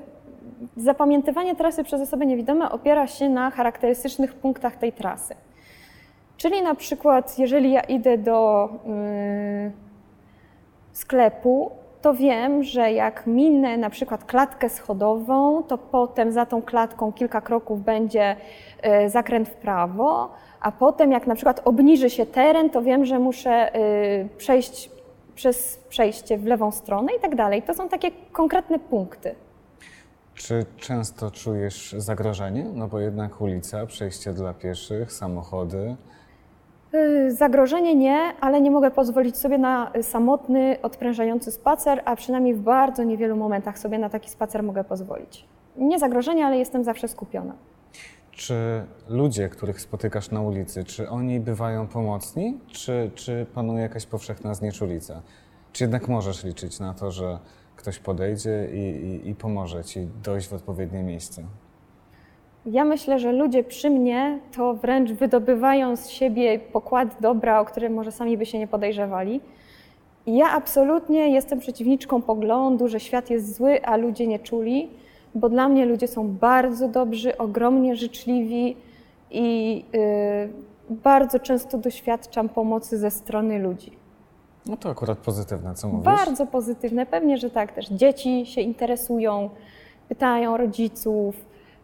zapamiętywanie 0.77 1.56
trasy 1.56 1.83
przez 1.83 2.01
osoby 2.01 2.25
niewidome 2.25 2.71
opiera 2.71 3.07
się 3.07 3.29
na 3.29 3.51
charakterystycznych 3.51 4.33
punktach 4.33 4.75
tej 4.75 4.94
trasy. 4.94 5.35
Czyli 6.38 6.62
na 6.62 6.75
przykład, 6.75 7.39
jeżeli 7.39 7.71
ja 7.71 7.81
idę 7.81 8.18
do 8.18 8.69
yy, 8.85 9.71
sklepu, 10.91 11.71
to 12.01 12.13
wiem, 12.13 12.63
że 12.63 12.91
jak 12.91 13.27
minę 13.27 13.77
na 13.77 13.89
przykład 13.89 14.23
klatkę 14.25 14.69
schodową, 14.69 15.63
to 15.63 15.77
potem 15.77 16.31
za 16.31 16.45
tą 16.45 16.62
klatką 16.62 17.12
kilka 17.12 17.41
kroków 17.41 17.83
będzie 17.83 18.35
yy, 18.83 19.09
zakręt 19.09 19.50
w 19.50 19.56
prawo, 19.56 20.31
a 20.62 20.71
potem 20.71 21.12
jak 21.12 21.27
na 21.27 21.35
przykład 21.35 21.62
obniży 21.65 22.09
się 22.09 22.25
teren, 22.25 22.69
to 22.69 22.81
wiem, 22.81 23.06
że 23.06 23.19
muszę 23.19 23.71
yy, 23.73 24.38
przejść 24.38 25.00
przez 25.42 25.80
przejście 25.90 26.38
w 26.38 26.46
lewą 26.46 26.72
stronę 26.72 27.12
i 27.18 27.20
tak 27.20 27.36
dalej. 27.36 27.62
To 27.62 27.74
są 27.74 27.90
takie 27.90 28.12
konkretne 28.32 28.80
punkty. 28.80 29.36
Czy 30.34 30.66
często 30.78 31.32
czujesz 31.32 31.96
zagrożenie? 31.98 32.66
No 32.74 32.88
bo 32.88 33.00
jednak 33.00 33.42
ulica, 33.42 33.86
przejście 33.86 34.34
dla 34.34 34.54
pieszych, 34.54 35.12
samochody. 35.12 35.96
Y, 36.94 37.32
zagrożenie 37.32 37.96
nie, 37.96 38.20
ale 38.42 38.62
nie 38.62 38.72
mogę 38.72 38.92
pozwolić 38.92 39.38
sobie 39.38 39.58
na 39.58 39.92
samotny, 40.02 40.78
odprężający 40.82 41.52
spacer, 41.52 42.02
a 42.06 42.16
przynajmniej 42.16 42.54
w 42.54 42.62
bardzo 42.62 43.04
niewielu 43.04 43.36
momentach 43.36 43.80
sobie 43.80 43.98
na 43.98 44.10
taki 44.10 44.30
spacer 44.30 44.64
mogę 44.64 44.84
pozwolić. 44.84 45.46
Nie 45.78 46.00
zagrożenie, 46.00 46.46
ale 46.46 46.58
jestem 46.58 46.84
zawsze 46.84 47.08
skupiona. 47.08 47.54
Czy 48.42 48.86
ludzie, 49.10 49.50
których 49.50 49.81
spotykasz 49.81 50.31
na 50.31 50.42
ulicy, 50.42 50.83
czy 50.83 51.10
oni 51.10 51.40
bywają 51.40 51.88
pomocni, 51.88 52.57
czy, 52.68 53.12
czy 53.16 53.45
panuje 53.54 53.81
jakaś 53.81 54.06
powszechna 54.06 54.54
znieczulica? 54.54 55.21
Czy 55.74 55.83
jednak 55.83 56.07
możesz 56.07 56.44
liczyć 56.44 56.80
na 56.80 56.94
to, 56.94 57.12
że 57.12 57.40
ktoś 57.76 58.00
podejdzie 58.00 58.68
i, 58.74 58.78
i, 58.78 59.30
i 59.30 59.36
pomoże 59.36 59.83
ci 59.83 60.07
dojść 60.24 60.48
w 60.48 60.54
odpowiednie 60.54 61.04
miejsce? 61.04 61.44
Ja 62.66 62.86
myślę, 62.86 63.19
że 63.19 63.31
ludzie 63.31 63.64
przy 63.64 63.90
mnie 63.90 64.40
to 64.56 64.74
wręcz 64.74 65.12
wydobywają 65.12 65.95
z 65.95 66.10
siebie 66.10 66.60
pokład 66.60 67.18
dobra, 67.21 67.60
o 67.60 67.66
którym 67.66 67.94
może 67.94 68.12
sami 68.12 68.38
by 68.38 68.45
się 68.45 68.60
nie 68.60 68.68
podejrzewali. 68.68 69.42
ja 70.28 70.52
absolutnie 70.52 71.30
jestem 71.30 71.60
przeciwniczką 71.60 72.21
poglądu, 72.21 72.88
że 72.88 73.00
świat 73.00 73.30
jest 73.30 73.56
zły, 73.56 73.86
a 73.86 73.98
ludzie 73.98 74.28
nie 74.28 74.40
czuli 74.40 74.90
bo 75.35 75.50
dla 75.50 75.69
mnie 75.69 75.85
ludzie 75.85 76.07
są 76.07 76.28
bardzo 76.28 76.88
dobrzy, 76.88 77.38
ogromnie 77.38 77.95
życzliwi 77.95 78.78
i 79.31 79.85
y, 79.95 80.50
bardzo 80.90 81.40
często 81.40 81.78
doświadczam 81.78 82.50
pomocy 82.50 82.97
ze 82.97 83.11
strony 83.11 83.59
ludzi. 83.59 83.92
No 84.66 84.78
to 84.78 84.90
akurat 84.90 85.18
pozytywne, 85.18 85.76
co 85.76 85.88
mówisz? 85.88 86.06
Bardzo 86.06 86.45
pozytywne, 86.45 87.06
pewnie, 87.06 87.38
że 87.38 87.50
tak 87.50 87.71
też. 87.71 87.90
Dzieci 87.90 88.45
się 88.45 88.61
interesują, 88.61 89.50
pytają 90.09 90.57
rodziców. 90.57 91.35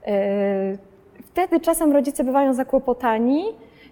Y, 0.07 0.77
wtedy 1.25 1.59
czasem 1.59 1.91
rodzice 1.91 2.23
bywają 2.23 2.53
zakłopotani 2.53 3.45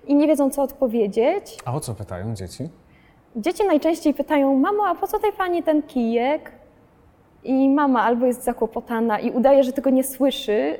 i 0.07 0.15
nie 0.15 0.27
wiedzą, 0.27 0.49
co 0.49 0.61
odpowiedzieć. 0.61 1.57
A 1.65 1.75
o 1.75 1.79
co 1.79 1.95
pytają 1.95 2.35
dzieci? 2.35 2.69
Dzieci 3.35 3.63
najczęściej 3.67 4.13
pytają, 4.13 4.55
mamo, 4.59 4.87
a 4.87 4.95
po 4.95 5.07
co 5.07 5.19
tej 5.19 5.31
pani 5.31 5.63
ten 5.63 5.83
kijek? 5.83 6.51
I 7.45 7.69
mama 7.69 8.03
albo 8.03 8.25
jest 8.25 8.43
zakłopotana 8.43 9.19
i 9.19 9.31
udaje, 9.31 9.63
że 9.63 9.73
tego 9.73 9.89
nie 9.89 10.03
słyszy, 10.03 10.51
y, 10.51 10.77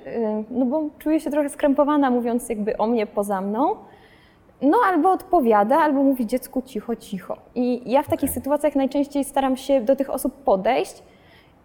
no 0.52 0.66
bo 0.66 0.90
czuje 1.00 1.20
się 1.20 1.32
trochę 1.32 1.50
skrępowana, 1.50 2.10
mówiąc 2.10 2.50
jakby 2.50 2.78
o 2.78 2.88
mnie 2.88 3.08
poza 3.08 3.42
mną. 3.42 3.76
No 4.62 4.78
albo 4.86 5.12
odpowiada, 5.12 5.78
albo 5.78 6.04
mówi 6.04 6.26
dziecku 6.26 6.62
cicho, 6.62 6.96
cicho. 6.96 7.38
I 7.56 7.92
ja 7.92 8.04
w 8.04 8.08
takich 8.08 8.30
okay. 8.30 8.34
sytuacjach 8.34 8.76
najczęściej 8.76 9.24
staram 9.24 9.58
się 9.58 9.82
do 9.82 9.96
tych 9.96 10.10
osób 10.10 10.34
podejść 10.34 11.04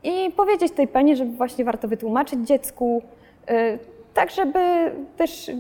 i 0.02 0.30
powiedzieć 0.37 0.73
tej 0.73 0.88
pani, 0.88 1.16
że 1.16 1.25
właśnie 1.25 1.64
warto 1.64 1.88
wytłumaczyć 1.88 2.47
dziecku, 2.47 3.02
y, 3.50 3.78
tak 4.14 4.30
żeby 4.30 4.61
też 5.16 5.49
y, 5.49 5.54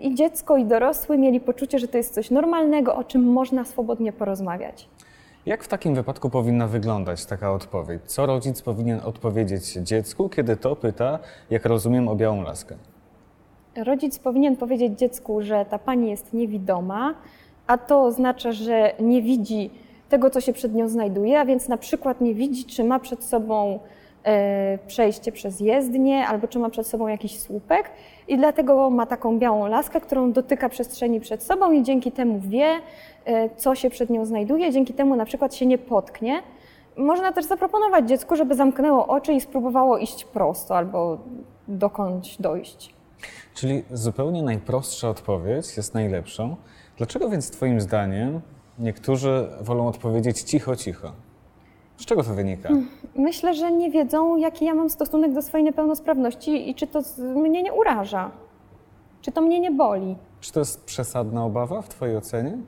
i 0.00 0.14
dziecko, 0.14 0.56
i 0.56 0.64
dorosły 0.64 1.18
mieli 1.18 1.40
poczucie, 1.40 1.78
że 1.78 1.88
to 1.88 1.96
jest 1.96 2.14
coś 2.14 2.30
normalnego, 2.30 2.96
o 2.96 3.04
czym 3.04 3.32
można 3.32 3.64
swobodnie 3.64 4.12
porozmawiać. 4.12 4.88
Jak 5.46 5.64
w 5.64 5.68
takim 5.68 5.94
wypadku 5.94 6.30
powinna 6.30 6.66
wyglądać 6.66 7.26
taka 7.26 7.52
odpowiedź? 7.52 8.02
Co 8.06 8.26
rodzic 8.26 8.62
powinien 8.62 9.00
odpowiedzieć 9.04 9.72
dziecku, 9.72 10.28
kiedy 10.28 10.56
to 10.56 10.76
pyta, 10.76 11.18
jak 11.50 11.64
rozumiem, 11.64 12.08
o 12.08 12.16
białą 12.16 12.42
laskę? 12.42 12.76
Rodzic 13.76 14.18
powinien 14.18 14.56
powiedzieć 14.56 14.98
dziecku, 14.98 15.42
że 15.42 15.66
ta 15.70 15.78
pani 15.78 16.10
jest 16.10 16.32
niewidoma, 16.32 17.14
a 17.66 17.78
to 17.78 18.02
oznacza, 18.02 18.52
że 18.52 18.92
nie 19.00 19.22
widzi 19.22 19.70
tego, 20.08 20.30
co 20.30 20.40
się 20.40 20.52
przed 20.52 20.74
nią 20.74 20.88
znajduje, 20.88 21.40
a 21.40 21.44
więc 21.44 21.68
na 21.68 21.76
przykład 21.76 22.20
nie 22.20 22.34
widzi, 22.34 22.64
czy 22.64 22.84
ma 22.84 22.98
przed 22.98 23.24
sobą 23.24 23.78
przejście 24.86 25.32
przez 25.32 25.60
jezdnię, 25.60 26.26
albo 26.26 26.48
czy 26.48 26.58
ma 26.58 26.70
przed 26.70 26.86
sobą 26.86 27.06
jakiś 27.08 27.40
słupek 27.40 27.90
i 28.28 28.36
dlatego 28.36 28.90
ma 28.90 29.06
taką 29.06 29.38
białą 29.38 29.66
laskę, 29.66 30.00
którą 30.00 30.32
dotyka 30.32 30.68
przestrzeni 30.68 31.20
przed 31.20 31.42
sobą 31.42 31.72
i 31.72 31.82
dzięki 31.82 32.12
temu 32.12 32.40
wie, 32.40 32.80
e, 33.24 33.50
co 33.56 33.74
się 33.74 33.90
przed 33.90 34.10
nią 34.10 34.24
znajduje, 34.24 34.72
dzięki 34.72 34.94
temu 34.94 35.16
na 35.16 35.24
przykład 35.24 35.54
się 35.54 35.66
nie 35.66 35.78
potknie. 35.78 36.42
Można 36.96 37.32
też 37.32 37.44
zaproponować 37.44 38.08
dziecku, 38.08 38.36
żeby 38.36 38.54
zamknęło 38.54 39.06
oczy 39.06 39.32
i 39.32 39.40
spróbowało 39.40 39.98
iść 39.98 40.24
prosto 40.24 40.76
albo 40.76 41.18
dokądś 41.68 42.36
dojść. 42.36 42.94
Czyli 43.54 43.84
zupełnie 43.90 44.42
najprostsza 44.42 45.08
odpowiedź 45.08 45.76
jest 45.76 45.94
najlepszą. 45.94 46.56
Dlaczego 46.96 47.28
więc 47.28 47.50
Twoim 47.50 47.80
zdaniem 47.80 48.40
niektórzy 48.78 49.48
wolą 49.60 49.88
odpowiedzieć 49.88 50.42
cicho, 50.42 50.76
cicho? 50.76 51.12
Z 51.96 52.04
czego 52.06 52.22
to 52.22 52.34
wynika? 52.34 52.68
Myślę, 53.14 53.54
że 53.54 53.72
nie 53.72 53.90
wiedzą, 53.90 54.36
jaki 54.36 54.64
ja 54.64 54.74
mam 54.74 54.90
stosunek 54.90 55.32
do 55.32 55.42
swojej 55.42 55.64
niepełnosprawności 55.64 56.70
i 56.70 56.74
czy 56.74 56.86
to 56.86 57.00
mnie 57.18 57.62
nie 57.62 57.72
uraża, 57.72 58.30
czy 59.22 59.32
to 59.32 59.40
mnie 59.40 59.60
nie 59.60 59.70
boli. 59.70 60.16
Czy 60.40 60.52
to 60.52 60.60
jest 60.60 60.84
przesadna 60.84 61.44
obawa 61.44 61.82
w 61.82 61.88
Twojej 61.88 62.16
ocenie? 62.16 62.58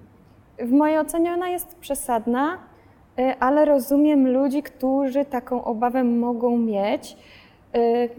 W 0.59 0.71
mojej 0.73 0.99
ocenie 0.99 1.33
ona 1.33 1.49
jest 1.49 1.77
przesadna, 1.77 2.59
y, 3.19 3.35
ale 3.41 3.65
rozumiem 3.65 4.33
ludzi, 4.33 4.63
którzy 4.63 5.25
taką 5.25 5.65
obawę 5.65 6.05
mogą 6.05 6.59
mieć. 6.59 7.17
Y, 7.77 8.11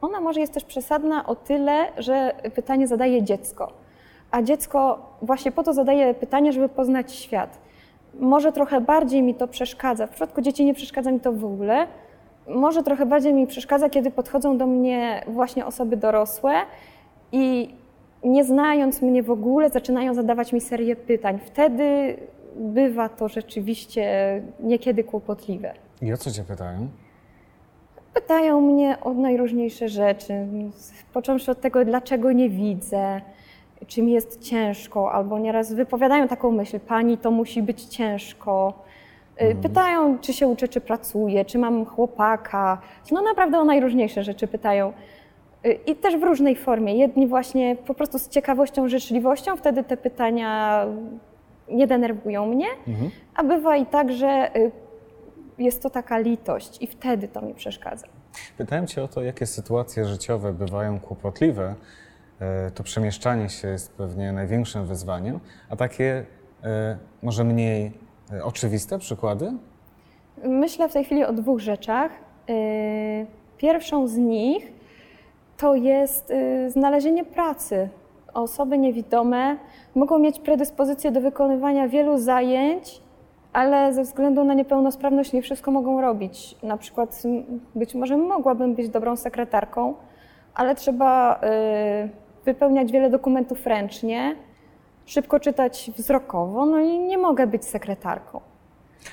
Ona 0.00 0.20
może 0.20 0.40
jest 0.40 0.52
też 0.52 0.64
przesadna 0.64 1.26
o 1.26 1.34
tyle, 1.34 1.86
że 1.98 2.32
pytanie 2.54 2.86
zadaje 2.86 3.22
dziecko. 3.22 3.72
A 4.30 4.42
dziecko 4.42 4.98
właśnie 5.22 5.52
po 5.52 5.62
to 5.62 5.72
zadaje 5.72 6.14
pytanie, 6.14 6.52
żeby 6.52 6.68
poznać 6.68 7.12
świat. 7.14 7.58
Może 8.20 8.52
trochę 8.52 8.80
bardziej 8.80 9.22
mi 9.22 9.34
to 9.34 9.48
przeszkadza. 9.48 10.06
W 10.06 10.10
przypadku 10.10 10.40
dzieci 10.40 10.64
nie 10.64 10.74
przeszkadza 10.74 11.10
mi 11.12 11.20
to 11.20 11.32
w 11.32 11.44
ogóle. 11.44 11.86
Może 12.48 12.82
trochę 12.82 13.06
bardziej 13.06 13.34
mi 13.34 13.46
przeszkadza, 13.46 13.90
kiedy 13.90 14.10
podchodzą 14.10 14.58
do 14.58 14.66
mnie 14.66 15.24
właśnie 15.28 15.66
osoby 15.66 15.96
dorosłe 15.96 16.52
i 17.32 17.74
nie 18.24 18.44
znając 18.44 19.02
mnie 19.02 19.22
w 19.22 19.30
ogóle, 19.30 19.70
zaczynają 19.70 20.14
zadawać 20.14 20.52
mi 20.52 20.60
serię 20.60 20.96
pytań. 20.96 21.38
Wtedy 21.44 22.16
bywa 22.56 23.08
to 23.08 23.28
rzeczywiście 23.28 24.42
niekiedy 24.60 25.04
kłopotliwe. 25.04 25.74
I 26.02 26.12
o 26.12 26.16
co 26.16 26.30
Cię 26.30 26.44
pytają? 26.44 26.88
Pytają 28.14 28.60
mnie 28.60 28.96
o 29.00 29.14
najróżniejsze 29.14 29.88
rzeczy, 29.88 30.46
począwszy 31.12 31.50
od 31.50 31.60
tego, 31.60 31.84
dlaczego 31.84 32.32
nie 32.32 32.50
widzę, 32.50 33.20
czy 33.86 34.02
mi 34.02 34.12
jest 34.12 34.42
ciężko, 34.42 35.12
albo 35.12 35.38
nieraz 35.38 35.72
wypowiadają 35.72 36.28
taką 36.28 36.50
myśl, 36.50 36.80
pani 36.80 37.18
to 37.18 37.30
musi 37.30 37.62
być 37.62 37.82
ciężko. 37.84 38.72
Y, 39.42 39.54
Pytają, 39.62 40.18
czy 40.18 40.32
się 40.32 40.46
uczę, 40.48 40.68
czy 40.68 40.80
pracuję, 40.80 41.44
czy 41.44 41.58
mam 41.58 41.84
chłopaka. 41.86 42.78
No 43.12 43.22
naprawdę 43.22 43.58
o 43.58 43.64
najróżniejsze 43.64 44.24
rzeczy 44.24 44.46
pytają. 44.48 44.92
Y, 45.66 45.72
I 45.86 45.96
też 45.96 46.16
w 46.16 46.22
różnej 46.22 46.56
formie. 46.56 46.94
Jedni 46.96 47.26
właśnie 47.26 47.76
po 47.76 47.94
prostu 47.94 48.18
z 48.18 48.28
ciekawością, 48.28 48.88
życzliwością, 48.88 49.56
wtedy 49.56 49.84
te 49.84 49.96
pytania 49.96 50.84
nie 51.68 51.86
denerwują 51.86 52.46
mnie, 52.46 52.66
Mhm. 52.88 53.10
a 53.34 53.44
bywa 53.44 53.76
i 53.76 53.86
tak, 53.86 54.12
że 54.12 54.56
y, 54.56 54.70
jest 55.58 55.82
to 55.82 55.90
taka 55.90 56.18
litość 56.18 56.82
i 56.82 56.86
wtedy 56.86 57.28
to 57.28 57.42
mi 57.42 57.54
przeszkadza. 57.54 58.06
Pytałem 58.58 58.86
Cię 58.86 59.02
o 59.02 59.08
to, 59.08 59.22
jakie 59.22 59.46
sytuacje 59.46 60.04
życiowe 60.04 60.52
bywają 60.52 61.00
kłopotliwe. 61.00 61.74
E, 62.40 62.70
To 62.70 62.82
przemieszczanie 62.82 63.48
się 63.48 63.68
jest 63.68 63.92
pewnie 63.92 64.32
największym 64.32 64.86
wyzwaniem, 64.86 65.40
a 65.70 65.76
takie 65.76 66.24
e, 66.64 66.96
może 67.22 67.44
mniej 67.44 67.92
e, 68.32 68.44
oczywiste 68.44 68.98
przykłady? 68.98 69.52
Myślę 70.44 70.88
w 70.88 70.92
tej 70.92 71.04
chwili 71.04 71.24
o 71.24 71.32
dwóch 71.32 71.60
rzeczach. 71.60 72.12
Pierwszą 73.56 74.08
z 74.08 74.16
nich 74.16 74.72
to 75.56 75.74
jest 75.74 76.32
znalezienie 76.68 77.24
pracy. 77.24 77.88
Osoby 78.34 78.78
niewidome 78.78 79.56
mogą 79.94 80.18
mieć 80.18 80.38
predyspozycję 80.40 81.10
do 81.12 81.20
wykonywania 81.20 81.88
wielu 81.88 82.18
zajęć, 82.18 83.00
ale 83.52 83.94
ze 83.94 84.02
względu 84.02 84.44
na 84.44 84.54
niepełnosprawność 84.54 85.32
nie 85.32 85.42
wszystko 85.42 85.70
mogą 85.70 86.00
robić. 86.00 86.56
Na 86.62 86.76
przykład 86.76 87.22
być 87.74 87.94
może 87.94 88.16
mogłabym 88.16 88.74
być 88.74 88.88
dobrą 88.88 89.16
sekretarką, 89.16 89.94
ale 90.54 90.74
trzeba 90.74 91.40
wypełniać 92.46 92.92
wiele 92.92 93.10
dokumentów 93.10 93.66
ręcznie, 93.66 94.36
szybko 95.06 95.40
czytać 95.40 95.90
wzrokowo, 95.96 96.66
no 96.66 96.80
i 96.80 96.98
nie 96.98 97.18
mogę 97.18 97.46
być 97.46 97.64
sekretarką. 97.64 98.40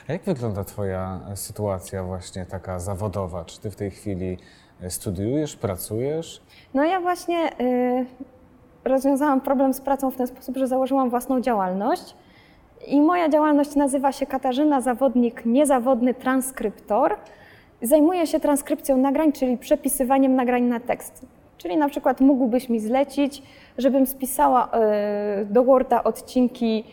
A 0.10 0.14
jak 0.14 0.22
wygląda 0.22 0.64
Twoja 0.64 1.20
sytuacja 1.36 2.04
właśnie 2.04 2.46
taka 2.46 2.80
zawodowa? 2.80 3.46
Czy 3.46 3.60
Ty 3.62 3.72
w 3.72 3.76
tej 3.76 3.92
chwili 3.92 4.38
e, 4.82 4.90
studiujesz, 4.90 5.56
pracujesz? 5.56 6.42
No 6.74 6.84
ja 6.84 7.02
właśnie 7.02 7.60
y, 7.62 8.06
rozwiązałam 8.86 9.42
problem 9.42 9.74
z 9.74 9.82
pracą 9.82 10.12
w 10.12 10.16
ten 10.16 10.28
sposób, 10.28 10.58
że 10.58 10.68
założyłam 10.68 11.10
własną 11.10 11.42
działalność. 11.42 12.16
I 12.88 13.02
moja 13.02 13.30
działalność 13.30 13.76
nazywa 13.76 14.12
się 14.12 14.26
Katarzyna 14.26 14.82
Zawodnik 14.82 15.46
Niezawodny 15.46 16.14
Transkryptor. 16.14 17.16
Zajmuję 17.82 18.28
się 18.28 18.40
transkrypcją 18.40 18.98
nagrań, 18.98 19.32
czyli 19.32 19.58
przepisywaniem 19.58 20.36
nagrań 20.36 20.64
na 20.64 20.80
tekst. 20.80 21.26
Czyli 21.64 21.78
na 21.78 21.90
przykład 21.90 22.22
mógłbyś 22.22 22.70
mi 22.70 22.80
zlecić, 22.80 23.44
żebym 23.78 24.08
spisała 24.08 24.70
y, 25.42 25.46
do 25.46 25.64
Worda 25.64 26.04
odcinki 26.04 26.84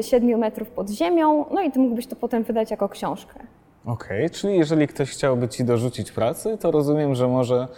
7 0.00 0.38
metrów 0.38 0.70
pod 0.70 0.90
ziemią, 0.90 1.44
no 1.50 1.62
i 1.62 1.70
ty 1.70 1.78
mógłbyś 1.78 2.06
to 2.06 2.16
potem 2.16 2.42
wydać 2.44 2.70
jako 2.70 2.88
książkę. 2.88 3.40
Okej, 3.84 4.30
czyli 4.30 4.58
jeżeli 4.58 4.88
ktoś 4.88 5.10
chciałby 5.10 5.48
Ci 5.48 5.64
dorzucić 5.64 6.12
pracy, 6.12 6.58
to 6.58 6.70
rozumiem, 6.70 7.14
że 7.14 7.28
może 7.28 7.68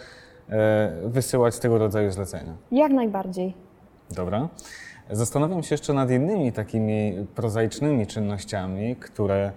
e, 0.49 0.91
wysyłać 1.05 1.59
tego 1.59 1.77
rodzaju 1.77 2.11
zlecenia. 2.11 2.53
Jak 2.71 2.91
najbardziej. 2.91 3.53
Dobra. 4.11 4.49
Zastanawiam 5.11 5.63
się 5.63 5.73
jeszcze 5.73 5.93
nad 5.93 6.11
innymi 6.11 6.51
takimi 6.51 7.27
prozaicznymi 7.35 8.07
czynnościami, 8.07 8.95
które 8.95 9.51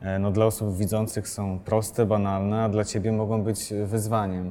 e, 0.00 0.18
no, 0.18 0.30
dla 0.30 0.46
osób 0.46 0.76
widzących 0.76 1.28
są 1.28 1.58
proste, 1.58 2.06
banalne, 2.06 2.62
a 2.62 2.68
dla 2.68 2.84
Ciebie 2.84 3.12
mogą 3.12 3.42
być 3.42 3.72
wyzwaniem. 3.84 4.50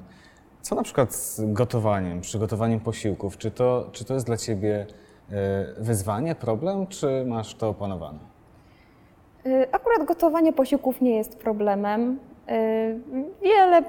Co 0.63 0.75
na 0.75 0.83
przykład 0.83 1.13
z 1.13 1.53
gotowaniem, 1.53 2.21
przygotowaniem 2.21 2.79
posiłków? 2.79 3.37
Czy 3.37 3.51
to, 3.51 3.89
czy 3.91 4.05
to 4.05 4.13
jest 4.13 4.25
dla 4.25 4.37
Ciebie 4.37 4.85
e, 5.31 5.35
wyzwanie, 5.77 6.35
problem, 6.35 6.87
czy 6.87 7.25
masz 7.27 7.55
to 7.55 7.69
opanowane? 7.69 8.19
Y, 9.45 9.67
Akurat 9.71 10.07
gotowanie 10.07 10.53
posiłków 10.53 11.01
nie 11.01 11.15
jest 11.15 11.37
problemem. 11.39 12.19
Y, 12.49 12.99
Wiele, 13.41 13.83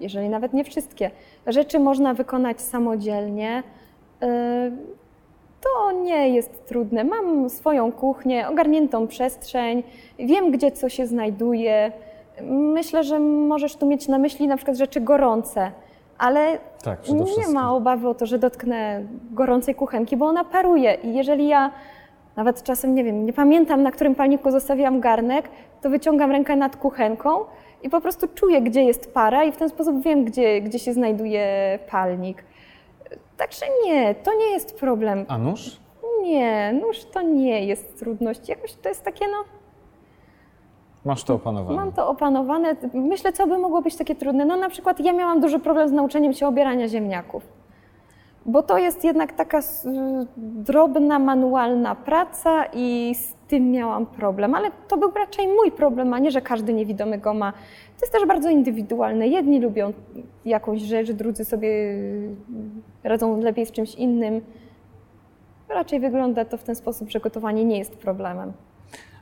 jeżeli 0.00 0.28
nawet 0.28 0.52
nie 0.52 0.64
wszystkie, 0.64 1.10
rzeczy 1.46 1.78
można 1.78 2.14
wykonać 2.14 2.60
samodzielnie. 2.60 3.62
To 5.60 5.92
nie 5.92 6.28
jest 6.28 6.66
trudne. 6.66 7.04
Mam 7.04 7.50
swoją 7.50 7.92
kuchnię, 7.92 8.48
ogarniętą 8.48 9.06
przestrzeń, 9.06 9.82
wiem, 10.18 10.50
gdzie 10.50 10.72
co 10.72 10.88
się 10.88 11.06
znajduje. 11.06 11.92
Myślę, 12.50 13.04
że 13.04 13.20
możesz 13.20 13.76
tu 13.76 13.86
mieć 13.86 14.08
na 14.08 14.18
myśli 14.18 14.48
na 14.48 14.56
przykład 14.56 14.76
rzeczy 14.76 15.00
gorące, 15.00 15.72
ale 16.18 16.58
Tak, 16.84 17.08
nie 17.08 17.48
ma 17.54 17.74
obawy 17.74 18.08
o 18.08 18.14
to, 18.14 18.26
że 18.26 18.38
dotknę 18.38 19.02
gorącej 19.30 19.74
kuchenki, 19.74 20.16
bo 20.16 20.26
ona 20.26 20.44
paruje 20.44 20.94
i 20.94 21.14
jeżeli 21.14 21.48
ja 21.48 21.70
nawet 22.36 22.62
czasem, 22.62 22.94
nie 22.94 23.04
wiem, 23.04 23.26
nie 23.26 23.32
pamiętam, 23.32 23.82
na 23.82 23.90
którym 23.90 24.14
palniku 24.14 24.50
zostawiłam 24.50 25.00
garnek, 25.00 25.48
to 25.80 25.90
wyciągam 25.90 26.30
rękę 26.30 26.56
nad 26.56 26.76
kuchenką 26.76 27.44
i 27.82 27.90
po 27.90 28.00
prostu 28.00 28.28
czuję, 28.34 28.62
gdzie 28.62 28.82
jest 28.84 29.14
para 29.14 29.44
i 29.44 29.52
w 29.52 29.56
ten 29.56 29.68
sposób 29.68 30.02
wiem, 30.02 30.24
gdzie, 30.24 30.60
gdzie 30.60 30.78
się 30.78 30.92
znajduje 30.92 31.78
palnik. 31.90 32.44
Także 33.36 33.66
nie, 33.84 34.14
to 34.14 34.34
nie 34.34 34.50
jest 34.50 34.78
problem. 34.78 35.24
A 35.28 35.38
nóż? 35.38 35.80
Nie, 36.22 36.72
nóż 36.72 37.04
to 37.04 37.22
nie 37.22 37.66
jest 37.66 37.98
trudność. 37.98 38.48
Jakoś 38.48 38.74
to 38.74 38.88
jest 38.88 39.04
takie, 39.04 39.24
no, 39.26 39.44
Masz 41.04 41.24
to 41.24 41.34
opanowane. 41.34 41.76
mam 41.76 41.92
to 41.92 42.08
opanowane. 42.08 42.76
Myślę, 42.94 43.32
co 43.32 43.46
by 43.46 43.58
mogło 43.58 43.82
być 43.82 43.96
takie 43.96 44.14
trudne. 44.14 44.44
No 44.44 44.56
na 44.56 44.68
przykład 44.68 45.00
ja 45.00 45.12
miałam 45.12 45.40
duży 45.40 45.58
problem 45.58 45.88
z 45.88 45.92
nauczeniem 45.92 46.32
się 46.32 46.46
obierania 46.46 46.88
ziemniaków. 46.88 47.58
Bo 48.46 48.62
to 48.62 48.78
jest 48.78 49.04
jednak 49.04 49.32
taka 49.32 49.60
drobna, 50.36 51.18
manualna 51.18 51.94
praca 51.94 52.64
i 52.72 53.14
z 53.14 53.34
tym 53.48 53.70
miałam 53.70 54.06
problem. 54.06 54.54
Ale 54.54 54.70
to 54.88 54.96
był 54.96 55.10
raczej 55.10 55.48
mój 55.48 55.72
problem, 55.72 56.14
a 56.14 56.18
nie, 56.18 56.30
że 56.30 56.40
każdy 56.40 56.72
niewidomy 56.74 57.18
go 57.18 57.34
ma. 57.34 57.52
To 57.98 58.04
jest 58.04 58.12
też 58.12 58.26
bardzo 58.26 58.50
indywidualne. 58.50 59.28
Jedni 59.28 59.60
lubią 59.60 59.92
jakąś 60.44 60.80
rzecz, 60.80 61.12
drudzy 61.12 61.44
sobie 61.44 61.94
radzą 63.04 63.40
lepiej 63.40 63.66
z 63.66 63.72
czymś 63.72 63.94
innym. 63.94 64.40
Raczej 65.68 66.00
wygląda 66.00 66.44
to 66.44 66.56
w 66.56 66.62
ten 66.62 66.74
sposób, 66.74 67.10
że 67.10 67.20
gotowanie 67.20 67.64
nie 67.64 67.78
jest 67.78 67.96
problemem. 67.96 68.52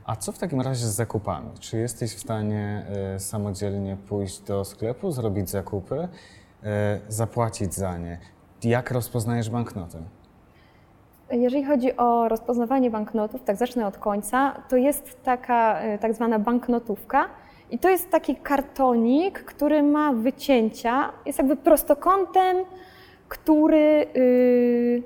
A 0.06 0.16
co 0.16 0.32
w 0.32 0.38
takim 0.38 0.60
razie 0.60 0.86
z 0.86 0.94
zakupami? 0.94 1.50
Czy 1.60 1.78
jesteś 1.78 2.14
w 2.14 2.18
stanie 2.18 2.86
e, 3.14 3.20
samodzielnie 3.20 3.96
pójść 4.08 4.40
do 4.40 4.64
sklepu, 4.64 5.12
zrobić 5.12 5.50
zakupy, 5.50 6.08
e, 6.62 7.00
zapłacić 7.08 7.74
za 7.74 7.98
nie? 7.98 8.18
Jak 8.64 8.90
rozpoznajesz 8.90 9.50
banknoty? 9.50 9.98
Jeżeli 11.30 11.64
chodzi 11.64 11.96
o 11.96 12.28
rozpoznawanie 12.28 12.90
banknotów, 12.90 13.42
tak 13.44 13.56
zacznę 13.56 13.86
od 13.86 13.98
końca, 13.98 14.62
to 14.68 14.76
jest 14.76 15.22
taka 15.24 15.84
y, 15.94 15.98
tak 15.98 16.14
zwana 16.14 16.38
banknotówka 16.38 17.28
i 17.70 17.78
to 17.78 17.88
jest 17.88 18.10
taki 18.10 18.36
kartonik, 18.36 19.44
który 19.44 19.82
ma 19.82 20.12
wycięcia, 20.12 21.12
jest 21.26 21.38
jakby 21.38 21.56
prostokątem, 21.56 22.56
który 23.28 24.06
y, 24.16 25.02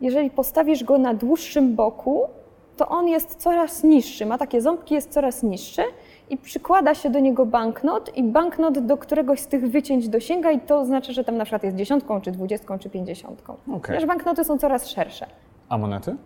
jeżeli 0.00 0.30
postawisz 0.30 0.84
go 0.84 0.98
na 0.98 1.14
dłuższym 1.14 1.74
boku, 1.76 2.28
to 2.76 2.88
on 2.88 3.08
jest 3.08 3.34
coraz 3.34 3.84
niższy, 3.84 4.26
ma 4.26 4.38
takie 4.38 4.60
ząbki, 4.60 4.94
jest 4.94 5.10
coraz 5.10 5.42
niższy 5.42 5.82
i 6.30 6.36
przykłada 6.36 6.94
się 6.94 7.10
do 7.10 7.18
niego 7.18 7.46
banknot 7.46 8.16
i 8.16 8.22
banknot 8.22 8.78
do 8.78 8.96
któregoś 8.96 9.40
z 9.40 9.46
tych 9.46 9.70
wycięć 9.70 10.08
dosięga 10.08 10.50
i 10.50 10.60
to 10.60 10.84
znaczy, 10.84 11.12
że 11.12 11.24
tam 11.24 11.36
na 11.36 11.44
przykład 11.44 11.64
jest 11.64 11.76
dziesiątką, 11.76 12.20
czy 12.20 12.30
dwudziestką, 12.32 12.78
czy 12.78 12.90
pięćdziesiątką. 12.90 13.56
Ponieważ 13.86 14.06
banknoty 14.06 14.44
są 14.44 14.58
coraz 14.58 14.88
szersze. 14.88 15.26
A 15.68 15.78
monety? 15.78 16.16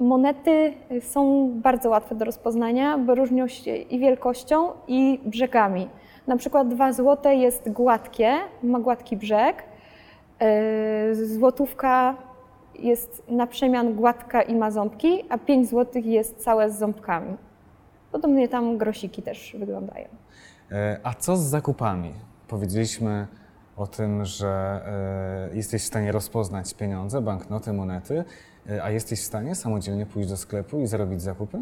Monety 0.00 0.72
są 1.00 1.50
bardzo 1.54 1.90
łatwe 1.90 2.14
do 2.14 2.24
rozpoznania, 2.24 2.98
bo 2.98 3.14
różnią 3.14 3.48
się 3.48 3.76
i 3.76 3.98
wielkością, 3.98 4.68
i 4.88 5.20
brzegami. 5.24 5.88
Na 6.26 6.36
przykład 6.36 6.68
2 6.68 6.92
złote 6.92 7.34
jest 7.34 7.70
gładkie, 7.70 8.34
ma 8.62 8.80
gładki 8.80 9.16
brzeg. 9.16 9.62
Yy, 10.40 11.26
Złotówka 11.26 12.16
jest 12.80 13.22
na 13.28 13.46
przemian 13.46 13.94
gładka 13.94 14.42
i 14.42 14.54
ma 14.54 14.70
ząbki, 14.70 15.24
a 15.28 15.38
5 15.38 15.68
złotych 15.68 16.06
jest 16.06 16.36
całe 16.36 16.70
z 16.70 16.78
ząbkami. 16.78 17.36
Podobnie 18.12 18.48
tam 18.48 18.78
grosiki 18.78 19.22
też 19.22 19.56
wyglądają. 19.58 20.08
E, 20.72 21.00
A 21.02 21.14
co 21.14 21.36
z 21.36 21.40
zakupami? 21.40 22.12
Powiedzieliśmy 22.48 23.26
o 23.76 23.86
tym, 23.86 24.24
że 24.24 24.80
e, 25.52 25.56
jesteś 25.56 25.82
w 25.82 25.86
stanie 25.86 26.12
rozpoznać 26.12 26.74
pieniądze, 26.74 27.20
banknoty, 27.20 27.72
monety, 27.72 28.24
e, 28.70 28.84
a 28.84 28.90
jesteś 28.90 29.20
w 29.20 29.24
stanie 29.24 29.54
samodzielnie 29.54 30.06
pójść 30.06 30.28
do 30.28 30.36
sklepu 30.36 30.80
i 30.80 30.86
zrobić 30.86 31.22
zakupy? 31.22 31.58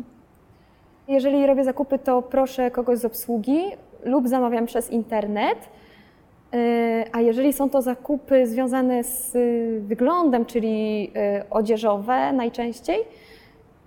Jeżeli 1.09 1.47
robię 1.47 1.65
zakupy, 1.65 1.99
to 1.99 2.23
proszę 2.23 2.71
kogoś 2.71 2.99
z 2.99 3.05
obsługi 3.05 3.61
lub 4.05 4.29
zamawiam 4.29 4.67
przez 4.67 4.91
internet. 4.91 5.59
Yy, 6.53 6.59
A 7.13 7.21
jeżeli 7.21 7.53
są 7.53 7.71
to 7.71 7.83
zakupy 7.83 8.47
związane 8.47 9.05
z 9.05 9.35
y, 9.35 9.81
wyglądem, 9.85 10.47
czyli 10.47 11.11
y, 11.41 11.51
odzieżowe 11.51 12.33
najczęściej, 12.33 12.99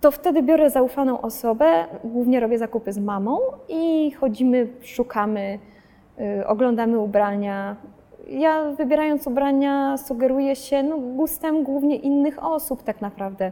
to 0.02 0.12
wtedy 0.12 0.44
biorę 0.44 0.70
zaufaną 0.70 1.22
osobę, 1.22 1.86
głównie 2.04 2.40
robię 2.40 2.58
zakupy 2.58 2.94
z 2.94 2.98
mamą 2.98 3.40
i 3.70 4.12
chodzimy, 4.12 4.68
szukamy, 4.82 5.60
y, 6.20 6.48
oglądamy 6.48 7.00
ubrania. 7.00 7.76
Ja 8.28 8.72
wybierając 8.72 9.28
ubrania 9.28 9.98
sugeruję 9.98 10.56
się 10.56 10.84
no, 10.84 10.98
gustem 10.98 11.64
głównie 11.64 11.96
innych 11.96 12.44
osób 12.44 12.84
tak 12.84 13.02
naprawdę. 13.02 13.52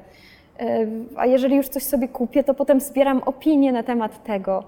Y, 0.61 0.87
A 1.15 1.25
jeżeli 1.25 1.55
już 1.55 1.67
coś 1.67 1.83
sobie 1.83 2.07
kupię, 2.07 2.43
to 2.43 2.53
potem 2.53 2.79
zbieram 2.79 3.21
opinie 3.25 3.71
na 3.71 3.83
temat 3.83 4.23
tego. 4.23 4.63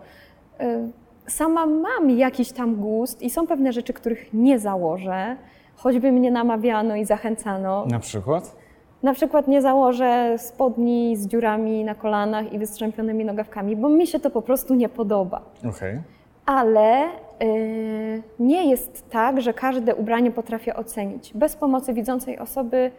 Sama 1.31 1.65
mam 1.65 2.09
jakiś 2.09 2.51
tam 2.51 2.75
gust 2.75 3.21
i 3.21 3.29
są 3.29 3.47
pewne 3.47 3.73
rzeczy, 3.73 3.93
których 3.93 4.33
nie 4.33 4.59
założę, 4.59 5.35
choćby 5.75 6.11
mnie 6.11 6.31
namawiano 6.31 6.95
i 6.95 7.05
zachęcano. 7.05 7.85
Na 7.85 7.99
przykład? 7.99 8.55
Na 9.03 9.13
przykład 9.13 9.47
nie 9.47 9.61
założę 9.61 10.35
spodni 10.37 11.17
z 11.17 11.27
dziurami 11.27 11.83
na 11.83 11.95
kolanach 11.95 12.53
i 12.53 12.59
wystrzępionymi 12.59 13.25
nogawkami, 13.25 13.75
bo 13.75 13.89
mi 13.89 14.07
się 14.07 14.19
to 14.19 14.29
po 14.29 14.41
prostu 14.41 14.75
nie 14.75 14.89
podoba. 14.89 15.41
Okej. 15.69 15.99
Ale 16.45 17.05
y, 17.05 18.23
nie 18.39 18.69
jest 18.69 19.09
tak, 19.09 19.41
że 19.41 19.53
każde 19.53 19.95
ubranie 19.95 20.31
potrafię 20.31 20.75
ocenić. 20.75 21.31
Bez 21.35 21.55
pomocy 21.55 21.93
widzącej 21.93 22.39
osoby, 22.39 22.91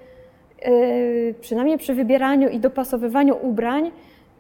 y, 0.67 1.35
przynajmniej 1.41 1.79
przy 1.79 1.95
wybieraniu 1.95 2.49
i 2.49 2.61
dopasowywaniu 2.61 3.37
ubrań, 3.43 3.91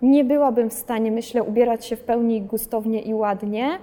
nie 0.03 0.25
byłabym 0.25 0.71
w 0.71 0.73
stanie, 0.73 1.12
myślę, 1.12 1.43
ubierać 1.43 1.87
się 1.87 1.97
w 1.97 2.01
pełni 2.01 2.43
gustownie 2.43 3.03
i 3.03 3.15
ładnie. 3.15 3.79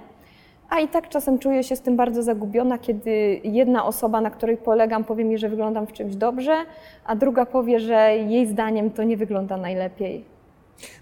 A 0.70 0.80
i 0.80 0.88
tak 0.88 1.08
czasem 1.08 1.38
czuję 1.38 1.64
się 1.64 1.76
z 1.76 1.80
tym 1.80 1.96
bardzo 1.96 2.22
zagubiona, 2.22 2.78
kiedy 2.78 3.40
jedna 3.44 3.84
osoba, 3.84 4.20
na 4.20 4.30
której 4.30 4.56
polegam, 4.56 5.04
powie 5.04 5.24
mi, 5.24 5.38
że 5.38 5.48
wyglądam 5.48 5.86
w 5.86 5.92
czymś 5.92 6.16
dobrze, 6.16 6.56
a 7.04 7.16
druga 7.16 7.46
powie, 7.46 7.80
że 7.80 8.16
jej 8.16 8.46
zdaniem 8.46 8.90
to 8.90 9.02
nie 9.02 9.16
wygląda 9.16 9.56
najlepiej. 9.56 10.24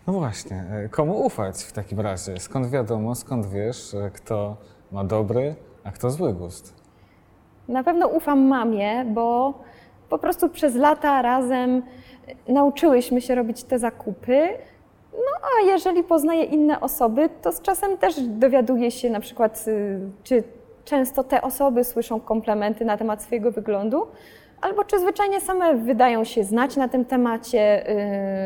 No 0.07 0.13
właśnie, 0.13 0.65
e, 0.73 0.89
komu 0.89 1.27
ufać 1.27 1.57
w 1.63 1.73
takim 1.73 2.01
razie? 2.01 2.41
Skąd 2.41 2.71
wiadomo, 2.71 3.15
skąd 3.15 3.47
wiesz, 3.47 3.95
e, 3.95 4.11
kto 4.11 4.57
ma 4.93 5.05
dobry, 5.05 5.55
a 5.85 5.93
kto 5.93 6.11
zły 6.11 6.35
gust? 6.35 6.75
Na 7.69 7.85
pewno 7.85 8.09
ufam 8.09 8.47
mamie, 8.47 9.05
bo 9.05 9.55
po 10.09 10.19
prostu 10.19 10.49
przez 10.49 10.75
lata 10.75 11.23
razem 11.23 11.83
nauczyłyśmy 12.49 13.21
się 13.21 13.35
robić 13.35 13.65
te 13.65 13.79
zakupy. 13.79 14.49
No 15.19 15.49
a 15.49 15.67
jeżeli 15.67 16.05
poznaję 16.05 16.45
inne 16.45 16.81
osoby, 16.81 17.29
to 17.43 17.53
z 17.53 17.61
czasem 17.61 17.99
też 17.99 18.21
dowiaduję 18.21 18.91
się 18.91 19.11
na 19.11 19.21
przykład, 19.21 19.65
y, 19.69 20.01
czy 20.25 20.43
często 20.85 21.25
te 21.25 21.43
osoby 21.43 21.85
słyszą 21.85 22.21
komplementy 22.21 22.85
na 22.85 22.97
temat 22.97 23.23
swojego 23.23 23.53
wyglądu, 23.53 24.07
albo 24.61 24.85
czy 24.85 25.01
zwyczajnie 25.01 25.41
same 25.41 25.75
wydają 25.75 26.25
się 26.25 26.45
znać 26.45 26.77
na 26.77 26.89
tym 26.89 27.05
temacie, 27.05 27.91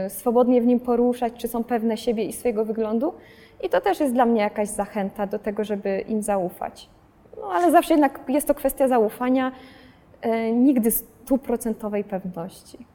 y, 0.06 0.10
swobodnie 0.10 0.60
w 0.60 0.66
nim 0.66 0.80
poruszać, 0.80 1.32
czy 1.36 1.48
są 1.48 1.64
pewne 1.64 1.96
siebie 1.96 2.24
i 2.24 2.32
swojego 2.32 2.64
wyglądu. 2.64 3.14
I 3.62 3.68
to 3.68 3.80
też 3.80 4.00
jest 4.00 4.12
dla 4.12 4.26
mnie 4.26 4.40
jakaś 4.40 4.68
zachęta 4.68 5.26
do 5.26 5.38
tego, 5.38 5.64
żeby 5.64 6.00
im 6.08 6.22
zaufać. 6.22 6.88
No 7.40 7.48
ale 7.52 7.70
zawsze 7.70 7.94
jednak 7.94 8.20
jest 8.28 8.46
to 8.46 8.54
kwestia 8.54 8.88
zaufania, 8.88 9.52
y, 10.26 10.52
nigdy 10.52 10.90
stuprocentowej 10.90 12.04
pewności. 12.04 12.91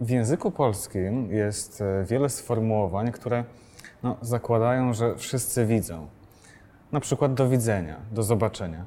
W 0.00 0.10
języku 0.10 0.50
polskim 0.50 1.30
jest 1.30 1.80
e, 1.80 2.04
wiele 2.04 2.28
sformułowań, 2.28 3.12
które 3.12 3.44
no, 4.02 4.16
zakładają, 4.22 4.94
że 4.94 5.16
wszyscy 5.16 5.66
widzą. 5.66 6.06
Na 6.92 7.00
przykład 7.00 7.34
do 7.34 7.48
widzenia, 7.48 7.96
do 8.12 8.22
zobaczenia. 8.22 8.84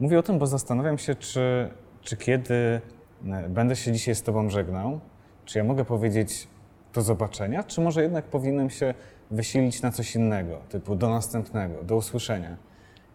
Mówię 0.00 0.18
o 0.18 0.22
tym, 0.22 0.38
bo 0.38 0.46
zastanawiam 0.46 0.98
się, 0.98 1.14
czy, 1.14 1.70
czy 2.00 2.16
kiedy 2.16 2.80
e, 3.26 3.48
będę 3.48 3.76
się 3.76 3.92
dzisiaj 3.92 4.14
z 4.14 4.22
Tobą 4.22 4.50
żegnał, 4.50 5.00
czy 5.44 5.58
ja 5.58 5.64
mogę 5.64 5.84
powiedzieć 5.84 6.48
do 6.94 7.02
zobaczenia, 7.02 7.64
czy 7.64 7.80
może 7.80 8.02
jednak 8.02 8.24
powinienem 8.24 8.70
się 8.70 8.94
wysilić 9.30 9.82
na 9.82 9.90
coś 9.90 10.16
innego, 10.16 10.56
typu 10.68 10.96
do 10.96 11.08
następnego, 11.08 11.82
do 11.82 11.96
usłyszenia. 11.96 12.56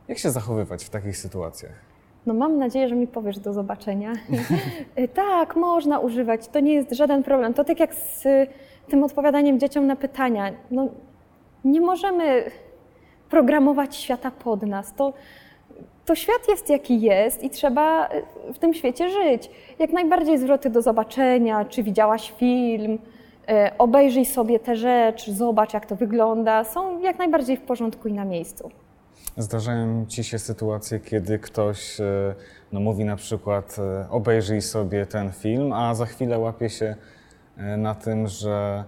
Jak 0.08 0.18
się 0.18 0.32
zachowywać 0.32 0.84
w 0.84 0.90
takich 0.90 1.18
sytuacjach? 1.18 1.93
No 2.26 2.34
mam 2.34 2.58
nadzieję, 2.58 2.88
że 2.88 2.96
mi 2.96 3.08
powiesz 3.08 3.40
do 3.40 3.54
zobaczenia. 3.54 4.14
Tak, 5.14 5.56
można 5.56 6.00
używać, 6.00 6.48
to 6.48 6.60
nie 6.60 6.74
jest 6.74 6.94
żaden 6.94 7.24
problem. 7.24 7.54
To 7.54 7.64
tak 7.64 7.80
jak 7.80 7.96
z 7.96 8.26
y, 8.26 8.48
tym 8.88 9.04
odpowiadaniem 9.04 9.60
dzieciom 9.60 9.88
na 9.88 9.96
pytania. 9.96 10.52
No, 10.72 10.88
nie 11.66 11.82
możemy 11.82 12.44
programować 13.30 13.96
świata 13.96 14.32
pod 14.32 14.64
nas. 14.64 14.94
To, 14.94 15.14
to 16.06 16.16
świat 16.16 16.48
jest 16.48 16.70
jaki 16.70 17.02
jest 17.02 17.44
i 17.44 17.50
trzeba 17.50 18.10
y, 18.50 18.54
w 18.54 18.60
tym 18.60 18.74
świecie 18.74 19.10
żyć. 19.10 19.50
Jak 19.80 19.92
najbardziej 19.94 20.38
zwroty 20.38 20.70
do 20.70 20.82
zobaczenia, 20.82 21.66
czy 21.66 21.84
widziałaś 21.84 22.32
film, 22.32 22.94
y, 22.94 22.98
obejrzyj 23.78 24.26
sobie 24.26 24.60
tę 24.60 24.76
rzecz, 24.76 25.30
zobacz 25.30 25.74
jak 25.74 25.86
to 25.86 25.96
wygląda, 25.96 26.64
są 26.64 27.00
jak 27.00 27.20
najbardziej 27.20 27.58
w 27.58 27.62
porządku 27.62 28.08
i 28.08 28.14
na 28.14 28.26
miejscu. 28.26 28.72
Zdarzają 29.38 30.06
Ci 30.06 30.24
się 30.24 30.40
sytuacje, 30.40 31.00
kiedy 31.00 31.40
ktoś 31.40 32.00
e, 32.00 32.36
no, 32.72 32.80
mówi 32.80 33.06
na 33.06 33.16
przykład 33.16 33.76
e, 33.80 34.10
obejrzyj 34.10 34.62
sobie 34.62 35.06
ten 35.06 35.32
film, 35.32 35.74
a 35.74 35.96
za 35.96 36.06
chwilę 36.06 36.40
łapie 36.40 36.70
się 36.70 36.96
e, 37.58 37.78
na 37.78 37.96
tym, 37.96 38.28
że 38.28 38.84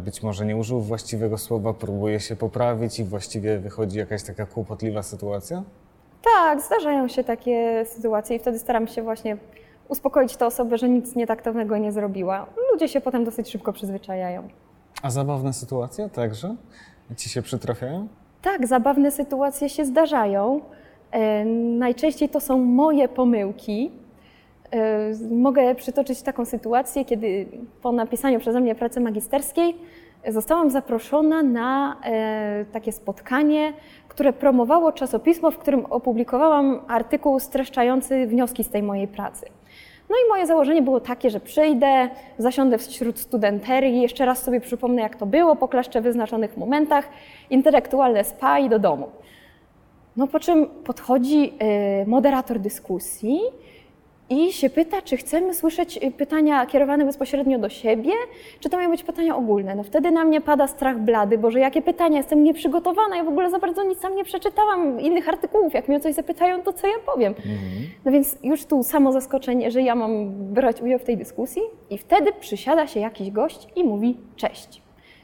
być 0.00 0.22
może 0.22 0.46
nie 0.46 0.56
użył 0.56 0.80
właściwego 0.80 1.38
słowa, 1.38 1.74
próbuje 1.74 2.20
się 2.20 2.36
poprawić 2.36 2.98
i 2.98 3.04
właściwie 3.04 3.58
wychodzi 3.58 3.98
jakaś 3.98 4.22
taka 4.22 4.46
kłopotliwa 4.46 5.02
sytuacja? 5.02 5.62
Tak, 6.22 6.62
zdarzają 6.62 7.08
się 7.08 7.24
takie 7.24 7.84
sytuacje 7.86 8.36
i 8.36 8.38
wtedy 8.38 8.58
staram 8.58 8.86
się 8.86 9.02
właśnie 9.02 9.36
uspokoić 9.88 10.36
tę 10.36 10.46
osobę, 10.46 10.78
że 10.78 10.88
nic 10.88 11.14
nietaktownego 11.14 11.78
nie 11.78 11.92
zrobiła. 11.92 12.46
Ludzie 12.72 12.88
się 12.88 13.00
potem 13.00 13.24
dosyć 13.24 13.50
szybko 13.50 13.72
przyzwyczajają. 13.72 14.48
A 15.02 15.10
zabawne 15.10 15.52
sytuacje 15.52 16.08
także 16.10 16.56
Ci 17.16 17.28
się 17.28 17.42
przytrafiają? 17.42 18.08
Tak, 18.42 18.66
zabawne 18.66 19.10
sytuacje 19.10 19.68
się 19.68 19.84
zdarzają. 19.84 20.60
E, 21.10 21.44
Najczęściej 21.78 22.28
to 22.28 22.40
są 22.40 22.58
moje 22.58 23.08
pomyłki. 23.08 23.90
E, 24.70 25.12
Mogę 25.30 25.74
przytoczyć 25.74 26.22
taką 26.22 26.44
sytuację, 26.44 27.04
kiedy 27.04 27.46
po 27.82 27.92
napisaniu 27.92 28.40
przeze 28.40 28.60
mnie 28.60 28.74
pracy 28.74 29.00
magisterskiej 29.00 29.74
zostałam 30.28 30.70
zaproszona 30.70 31.42
na 31.42 31.96
e, 32.04 32.64
takie 32.72 32.92
spotkanie, 32.92 33.72
które 34.08 34.32
promowało 34.32 34.92
czasopismo, 34.92 35.50
w 35.50 35.58
którym 35.58 35.86
opublikowałam 35.86 36.80
artykuł 36.88 37.40
streszczający 37.40 38.26
wnioski 38.26 38.64
z 38.64 38.70
tej 38.70 38.82
mojej 38.82 39.08
pracy. 39.08 39.46
No 40.12 40.18
i 40.26 40.28
moje 40.28 40.46
założenie 40.46 40.82
było 40.82 41.00
takie, 41.00 41.30
że 41.30 41.40
przyjdę, 41.40 42.08
zasiądę 42.38 42.78
wśród 42.78 43.18
studenterii, 43.18 44.02
jeszcze 44.02 44.26
raz 44.26 44.42
sobie 44.42 44.60
przypomnę, 44.60 45.02
jak 45.02 45.16
to 45.16 45.26
było, 45.26 45.56
poklaszczę 45.56 46.00
w 46.00 46.04
wyznaczonych 46.04 46.56
momentach, 46.56 47.08
intelektualne 47.50 48.24
spa 48.24 48.58
i 48.58 48.68
do 48.68 48.78
domu. 48.78 49.08
No 50.16 50.26
po 50.26 50.40
czym 50.40 50.66
podchodzi 50.66 51.52
y, 52.02 52.06
moderator 52.06 52.58
dyskusji 52.58 53.40
i 54.32 54.52
się 54.52 54.70
pyta, 54.70 55.02
czy 55.02 55.16
chcemy 55.16 55.54
słyszeć 55.54 55.96
y, 55.96 56.10
pytania 56.10 56.66
kierowane 56.66 57.04
bezpośrednio 57.04 57.58
do 57.58 57.68
siebie, 57.68 58.12
czy 58.60 58.70
to 58.70 58.76
mają 58.76 58.90
być 58.90 59.02
pytania 59.02 59.36
ogólne. 59.36 59.74
No 59.74 59.82
wtedy 59.82 60.10
na 60.10 60.24
mnie 60.24 60.40
pada 60.40 60.66
strach 60.66 60.98
blady, 61.00 61.38
bo 61.38 61.50
że 61.50 61.60
jakie 61.60 61.82
pytania, 61.82 62.18
jestem 62.18 62.44
nieprzygotowana, 62.44 63.16
ja 63.16 63.24
w 63.24 63.28
ogóle 63.28 63.50
za 63.50 63.58
bardzo 63.58 63.84
nic 63.84 64.00
tam 64.00 64.16
nie 64.16 64.24
przeczytałam, 64.24 65.00
innych 65.00 65.28
artykułów, 65.28 65.74
jak 65.74 65.88
mnie 65.88 65.96
o 65.96 66.00
coś 66.00 66.14
zapytają, 66.14 66.62
to 66.62 66.72
co 66.72 66.86
ja 66.86 66.98
powiem. 67.06 67.34
No 68.04 68.12
więc 68.12 68.38
już 68.42 68.64
tu 68.64 68.82
samo 68.82 69.12
zaskoczenie, 69.12 69.70
że 69.70 69.82
ja 69.82 69.94
mam 69.94 70.30
brać 70.30 70.82
udział 70.82 70.98
w 70.98 71.04
tej 71.04 71.16
dyskusji 71.16 71.62
i 71.90 71.98
wtedy 71.98 72.32
przysiada 72.40 72.86
się 72.86 73.00
jakiś 73.00 73.30
gość 73.30 73.68
i 73.76 73.84
mówi 73.84 74.16
cześć. 74.36 74.82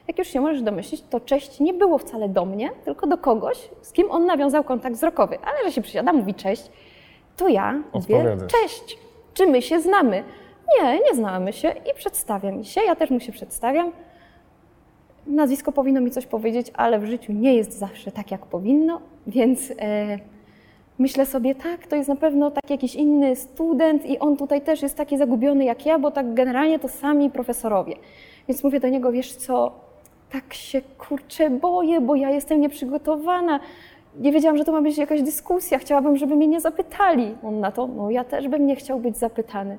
Jak 0.09 0.19
już 0.19 0.29
się 0.29 0.41
możesz 0.41 0.63
domyślić, 0.63 1.03
to 1.11 1.21
cześć 1.21 1.61
nie 1.61 1.75
było 1.75 1.99
wcale 1.99 2.29
do 2.29 2.45
mnie, 2.45 2.71
tylko 2.85 3.07
do 3.07 3.19
kogoś, 3.19 3.69
z 3.83 3.93
kim 3.93 4.11
on 4.11 4.27
nawiązał 4.27 4.65
kontakt 4.65 4.97
wzrokowy. 4.97 5.39
Ale 5.45 5.65
że 5.65 5.73
się 5.73 5.83
przysiada, 5.83 6.13
mówi 6.13 6.35
cześć, 6.35 6.71
to 7.39 7.49
ja 7.49 7.83
mówię 7.95 8.37
cześć. 8.47 8.99
Czy 9.35 9.47
my 9.47 9.63
się 9.63 9.81
znamy? 9.81 10.25
Nie, 10.83 10.95
nie 10.95 11.15
znamy 11.15 11.53
się 11.53 11.69
i 11.91 11.95
przedstawiam 11.95 12.65
się. 12.65 12.81
Ja 12.81 12.97
też 12.97 13.11
mu 13.11 13.21
się 13.21 13.33
przedstawiam. 13.33 13.93
Nazwisko 15.27 15.73
powinno 15.73 16.01
mi 16.01 16.11
coś 16.11 16.27
powiedzieć, 16.27 16.71
ale 16.75 16.99
w 16.99 17.05
życiu 17.05 17.33
nie 17.33 17.55
jest 17.55 17.79
zawsze 17.79 18.13
tak, 18.13 18.31
jak 18.31 18.47
powinno, 18.47 19.01
więc 19.27 19.73
e, 19.81 20.19
myślę 20.99 21.27
sobie, 21.27 21.55
tak, 21.55 21.87
to 21.87 21.97
jest 21.97 22.09
na 22.09 22.17
pewno 22.17 22.51
tak 22.51 22.71
jakiś 22.71 22.95
inny 22.95 23.37
student 23.37 24.07
i 24.07 24.19
on 24.19 24.37
tutaj 24.37 24.61
też 24.61 24.83
jest 24.83 24.97
taki 24.97 25.19
zagubiony 25.19 25.65
jak 25.65 25.87
ja, 25.87 25.99
bo 25.99 26.11
tak 26.11 26.35
generalnie 26.35 26.79
to 26.79 26.89
sami 26.89 27.31
profesorowie. 27.31 27.95
Więc 28.49 28.65
mówię 28.65 28.81
do 28.81 28.89
niego, 28.89 29.13
wiesz 29.13 29.37
co, 29.37 29.73
tak 30.31 30.55
się 30.55 30.83
kurczę 30.83 31.51
boję, 31.51 32.01
bo 32.01 32.15
ja 32.15 32.31
jestem 32.31 32.61
nieprzygotowana. 32.61 33.61
Nie 34.19 34.33
wiedziałam, 34.33 34.59
że 34.59 34.65
to 34.65 34.73
ma 34.73 34.83
być 34.83 34.99
jakaś 34.99 35.23
dyskusja. 35.23 35.79
Chciałabym, 35.79 36.17
żeby 36.17 36.37
mnie 36.37 36.49
nie 36.49 36.61
zapytali. 36.61 37.37
On 37.45 37.61
na 37.61 37.73
to, 37.73 37.87
no 37.87 38.11
ja 38.11 38.25
też 38.25 38.49
bym 38.49 38.67
nie 38.67 38.77
chciał 38.77 39.01
być 39.01 39.17
zapytany. 39.17 39.79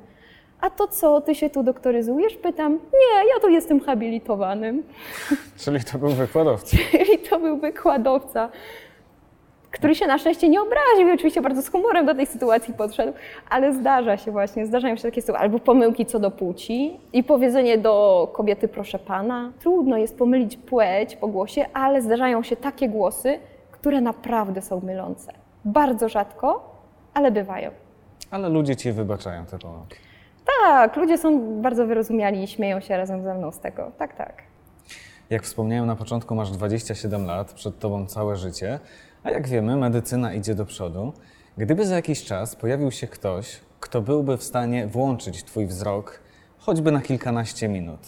A 0.62 0.70
to 0.70 0.88
co, 0.88 1.22
ty 1.22 1.36
się 1.36 1.50
tu 1.50 1.64
doktoryzujesz? 1.64 2.36
Pytam, 2.36 2.74
nie, 2.74 3.30
ja 3.30 3.40
tu 3.42 3.50
jestem 3.50 3.80
habilitowanym. 3.80 4.84
Czyli 5.66 5.80
to 5.92 5.98
był 5.98 6.10
wykładowca. 6.10 6.78
I 7.16 7.18
to 7.30 7.40
był 7.40 7.58
wykładowca, 7.58 8.50
który 9.72 9.96
się 9.96 10.08
na 10.08 10.18
szczęście 10.18 10.50
nie 10.50 10.62
obraził 10.62 11.08
i 11.08 11.12
oczywiście 11.12 11.42
bardzo 11.42 11.62
z 11.62 11.70
humorem 11.70 12.06
do 12.06 12.16
tej 12.16 12.26
sytuacji 12.26 12.74
podszedł, 12.74 13.14
ale 13.50 13.74
zdarza 13.74 14.18
się 14.18 14.32
właśnie, 14.32 14.66
zdarzają 14.66 14.96
się 14.96 15.02
takie 15.02 15.22
sytuacje, 15.22 15.44
albo 15.44 15.60
pomyłki 15.60 16.06
co 16.06 16.20
do 16.20 16.32
płci 16.32 17.00
i 17.14 17.24
powiedzenie 17.24 17.78
do 17.78 18.28
kobiety 18.34 18.68
proszę 18.68 19.00
pana. 19.00 19.52
Trudno 19.60 19.98
jest 19.98 20.18
pomylić 20.18 20.58
płeć 20.58 21.16
po 21.16 21.28
głosie, 21.28 21.66
ale 21.74 22.02
zdarzają 22.02 22.44
się 22.44 22.56
takie 22.56 22.90
głosy, 22.90 23.40
które 23.80 24.02
naprawdę 24.02 24.62
są 24.62 24.82
mylące. 24.82 25.34
Bardzo 25.66 26.10
rzadko, 26.10 26.76
ale 27.14 27.32
bywają. 27.32 27.72
Ale 28.32 28.50
ludzie 28.50 28.76
ci 28.76 28.92
wybaczają 28.92 29.46
te 29.46 29.60
pomyłki. 29.60 29.96
Tak, 30.62 30.96
ludzie 30.96 31.18
są 31.18 31.62
bardzo 31.62 31.88
wyrozumiali 31.88 32.44
i 32.44 32.48
śmieją 32.48 32.80
się 32.80 32.98
razem 32.98 33.24
ze 33.24 33.34
mną 33.34 33.52
z 33.52 33.60
tego. 33.60 33.92
Tak, 33.98 34.16
tak. 34.16 34.44
Jak 35.30 35.44
wspomniałem 35.44 35.86
na 35.86 35.96
początku, 35.96 36.36
masz 36.36 36.52
27 36.52 37.26
lat, 37.26 37.54
przed 37.54 37.80
tobą 37.80 38.06
całe 38.06 38.36
życie, 38.36 38.80
a 39.24 39.32
jak 39.32 39.48
wiemy, 39.48 39.76
medycyna 39.76 40.34
idzie 40.34 40.56
do 40.56 40.66
przodu. 40.66 41.14
Gdyby 41.58 41.86
za 41.86 41.96
jakiś 41.96 42.24
czas 42.24 42.56
pojawił 42.56 42.92
się 42.92 43.08
ktoś, 43.08 43.60
kto 43.80 44.02
byłby 44.02 44.38
w 44.38 44.44
stanie 44.44 44.88
włączyć 44.88 45.44
twój 45.44 45.68
wzrok 45.68 46.20
choćby 46.58 46.92
na 46.92 47.02
kilkanaście 47.02 47.68
minut, 47.68 48.00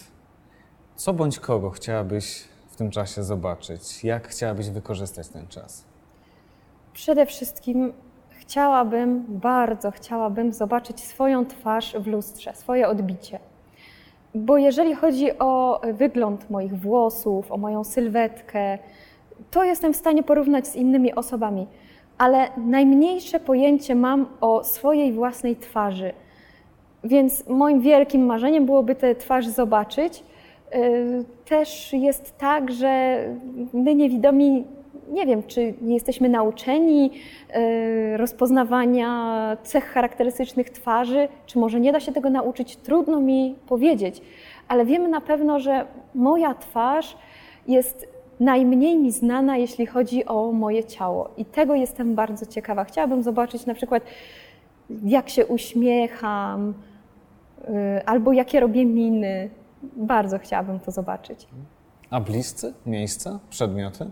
co 0.96 1.12
bądź 1.12 1.40
kogo 1.40 1.70
chciałabyś 1.70 2.44
w 2.72 2.76
tym 2.76 2.90
czasie 2.90 3.22
zobaczyć? 3.22 4.04
Jak 4.04 4.28
chciałabyś 4.28 4.70
wykorzystać 4.70 5.28
ten 5.28 5.46
czas? 5.46 5.84
Przede 6.92 7.26
wszystkim 7.26 7.92
chciałabym, 8.30 9.24
bardzo 9.28 9.90
chciałabym 9.90 10.52
zobaczyć 10.52 11.00
swoją 11.00 11.46
twarz 11.46 11.96
w 12.00 12.06
lustrze, 12.06 12.54
swoje 12.54 12.88
odbicie. 12.88 13.38
Bo 14.34 14.58
jeżeli 14.58 14.94
chodzi 14.94 15.38
o 15.38 15.80
wygląd 15.92 16.50
moich 16.50 16.80
włosów, 16.80 17.52
o 17.52 17.56
moją 17.56 17.84
sylwetkę, 17.84 18.78
to 19.50 19.64
jestem 19.64 19.92
w 19.92 19.96
stanie 19.96 20.22
porównać 20.22 20.66
z 20.66 20.76
innymi 20.76 21.14
osobami, 21.14 21.66
ale 22.18 22.48
najmniejsze 22.56 23.40
pojęcie 23.40 23.94
mam 23.94 24.26
o 24.40 24.64
swojej 24.64 25.12
własnej 25.12 25.56
twarzy. 25.56 26.12
Więc 27.04 27.48
moim 27.48 27.80
wielkim 27.80 28.26
marzeniem 28.26 28.66
byłoby 28.66 28.94
tę 28.94 29.14
twarz 29.14 29.46
zobaczyć. 29.46 30.24
Yy, 30.74 31.24
Też 31.44 31.92
jest 31.92 32.38
tak, 32.38 32.72
że 32.72 33.18
my 33.72 33.94
niewidomi, 33.94 34.64
nie 35.08 35.26
wiem, 35.26 35.42
czy 35.42 35.74
nie 35.82 35.94
jesteśmy 35.94 36.28
nauczeni 36.28 37.10
yy, 37.54 38.16
rozpoznawania 38.16 39.56
cech 39.62 39.84
charakterystycznych 39.84 40.70
twarzy, 40.70 41.28
czy 41.46 41.58
może 41.58 41.80
nie 41.80 41.92
da 41.92 42.00
się 42.00 42.12
tego 42.12 42.30
nauczyć, 42.30 42.76
trudno 42.76 43.20
mi 43.20 43.54
powiedzieć, 43.66 44.22
ale 44.68 44.84
wiemy 44.84 45.08
na 45.08 45.20
pewno, 45.20 45.60
że 45.60 45.86
moja 46.14 46.54
twarz 46.54 47.16
jest 47.68 48.08
najmniej 48.40 48.98
mi 48.98 49.10
znana, 49.10 49.56
jeśli 49.56 49.86
chodzi 49.86 50.24
o 50.24 50.52
moje 50.52 50.84
ciało. 50.84 51.30
I 51.36 51.44
tego 51.44 51.74
jestem 51.74 52.14
bardzo 52.14 52.46
ciekawa. 52.46 52.84
Chciałabym 52.84 53.22
zobaczyć 53.22 53.66
na 53.66 53.74
przykład, 53.74 54.02
jak 55.04 55.28
się 55.28 55.46
uśmiecham, 55.46 56.74
yy, 57.68 57.74
albo 58.06 58.32
jakie 58.32 58.60
robię 58.60 58.84
miny. 58.84 59.50
Bardzo 59.82 60.38
chciałabym 60.38 60.80
to 60.80 60.90
zobaczyć. 60.90 61.48
A 62.10 62.20
bliscy? 62.20 62.74
Miejsca? 62.86 63.38
Przedmioty? 63.50 64.10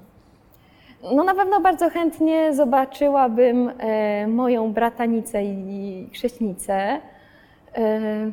No 1.02 1.24
na 1.24 1.34
pewno 1.34 1.60
bardzo 1.60 1.90
chętnie 1.90 2.54
zobaczyłabym 2.54 3.70
e, 3.78 4.26
moją 4.26 4.72
bratanicę 4.72 5.44
i 5.44 6.10
chrześnicę. 6.12 7.00
E, 7.74 8.32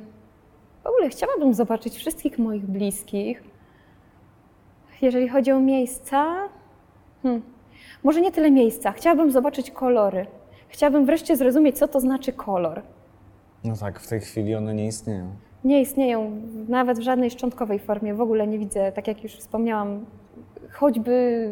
w 0.84 0.88
ogóle 0.88 1.10
chciałabym 1.10 1.54
zobaczyć 1.54 1.96
wszystkich 1.96 2.40
moich 2.40 2.66
bliskich. 2.66 3.44
Jeżeli 5.02 5.30
chodzi 5.30 5.52
o 5.52 5.60
miejsca, 5.60 6.36
hmm, 7.24 7.42
może 8.04 8.22
nie 8.22 8.32
tyle 8.32 8.52
miejsca. 8.52 8.92
Chciałabym 8.92 9.32
zobaczyć 9.32 9.72
kolory. 9.72 10.26
Chciałabym 10.70 11.06
wreszcie 11.06 11.36
zrozumieć, 11.36 11.78
co 11.78 11.88
to 11.88 12.00
znaczy 12.00 12.34
kolor. 12.34 12.82
No 13.64 13.78
tak, 13.78 14.00
w 14.00 14.08
tej 14.08 14.20
chwili 14.20 14.56
one 14.56 14.74
nie 14.74 14.88
istnieją. 14.88 15.36
Nie 15.68 15.82
istnieją 15.82 16.42
nawet 16.70 17.00
w 17.00 17.02
żadnej 17.02 17.32
szczątkowej 17.32 17.80
formie. 17.80 18.14
W 18.14 18.22
ogóle 18.22 18.48
nie 18.48 18.60
widzę, 18.60 18.92
tak 18.92 19.08
jak 19.08 19.24
już 19.24 19.36
wspomniałam, 19.36 20.06
choćby 20.72 21.50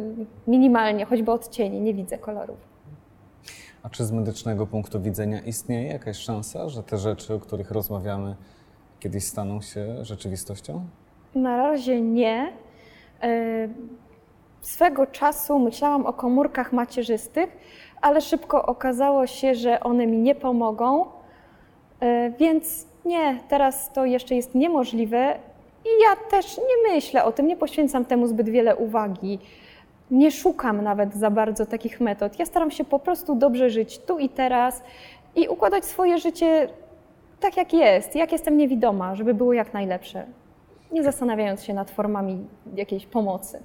minimalnie, 0.48 1.06
choćby 1.06 1.32
odcieni, 1.32 1.82
nie 1.82 1.94
widzę 1.94 2.18
kolorów. 2.18 2.58
A 3.84 3.90
czy 3.90 4.06
z 4.06 4.12
medycznego 4.12 4.68
punktu 4.68 5.02
widzenia 5.02 5.42
istnieje 5.42 5.88
jakaś 5.88 6.18
szansa, 6.18 6.70
że 6.70 6.84
te 6.84 6.98
rzeczy, 6.98 7.34
o 7.34 7.40
których 7.40 7.72
rozmawiamy, 7.72 8.36
kiedyś 9.00 9.24
staną 9.24 9.62
się 9.62 10.06
rzeczywistością? 10.06 10.86
Na 11.36 11.58
razie 11.58 12.02
nie. 12.02 12.54
E, 13.22 13.68
Swego 14.62 15.08
czasu 15.08 15.60
myślałam 15.60 16.06
o 16.06 16.14
komórkach 16.14 16.74
macierzystych, 16.74 17.58
ale 18.02 18.22
szybko 18.22 18.66
okazało 18.66 19.28
się, 19.28 19.56
że 19.56 19.80
one 19.80 20.08
mi 20.08 20.18
nie 20.18 20.36
pomogą, 20.36 21.06
E, 22.00 22.32
więc 22.40 22.88
nie, 23.06 23.40
teraz 23.50 23.92
to 23.94 24.06
jeszcze 24.06 24.36
jest 24.36 24.56
niemożliwe 24.56 25.38
i 25.86 25.90
ja 26.04 26.30
też 26.30 26.58
nie 26.58 26.94
myślę 26.94 27.24
o 27.24 27.32
tym, 27.32 27.48
nie 27.48 27.58
poświęcam 27.58 28.06
temu 28.06 28.28
zbyt 28.28 28.50
wiele 28.50 28.76
uwagi. 28.76 29.40
Nie 30.12 30.32
szukam 30.32 30.82
nawet 30.82 31.16
za 31.16 31.30
bardzo 31.30 31.66
takich 31.66 32.02
metod. 32.02 32.40
Ja 32.40 32.46
staram 32.46 32.72
się 32.72 32.84
po 32.86 33.00
prostu 33.00 33.36
dobrze 33.36 33.70
żyć 33.70 34.00
tu 34.00 34.20
i 34.20 34.30
teraz 34.30 34.84
i 35.36 35.48
układać 35.48 35.86
swoje 35.86 36.18
życie 36.18 36.70
tak, 37.40 37.58
jak 37.58 37.74
jest, 37.74 38.16
jak 38.16 38.32
jestem 38.32 38.58
niewidoma, 38.58 39.16
żeby 39.16 39.34
było 39.34 39.54
jak 39.54 39.74
najlepsze, 39.74 40.26
nie 40.92 41.04
zastanawiając 41.04 41.64
się 41.64 41.74
nad 41.74 41.92
formami 41.92 42.48
jakiejś 42.76 43.06
pomocy. 43.06 43.60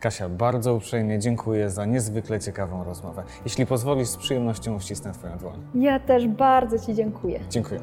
Kasia, 0.00 0.28
bardzo 0.28 0.74
uprzejmie 0.74 1.18
dziękuję 1.18 1.70
za 1.70 1.84
niezwykle 1.84 2.40
ciekawą 2.40 2.84
rozmowę. 2.84 3.22
Jeśli 3.44 3.66
pozwolisz, 3.66 4.08
z 4.08 4.16
przyjemnością 4.16 4.76
uścisnę 4.76 5.12
Twoją 5.12 5.38
dłoń. 5.38 5.62
Ja 5.74 6.00
też 6.00 6.28
bardzo 6.28 6.78
Ci 6.78 6.94
dziękuję. 6.94 7.40
Dziękuję. 7.50 7.80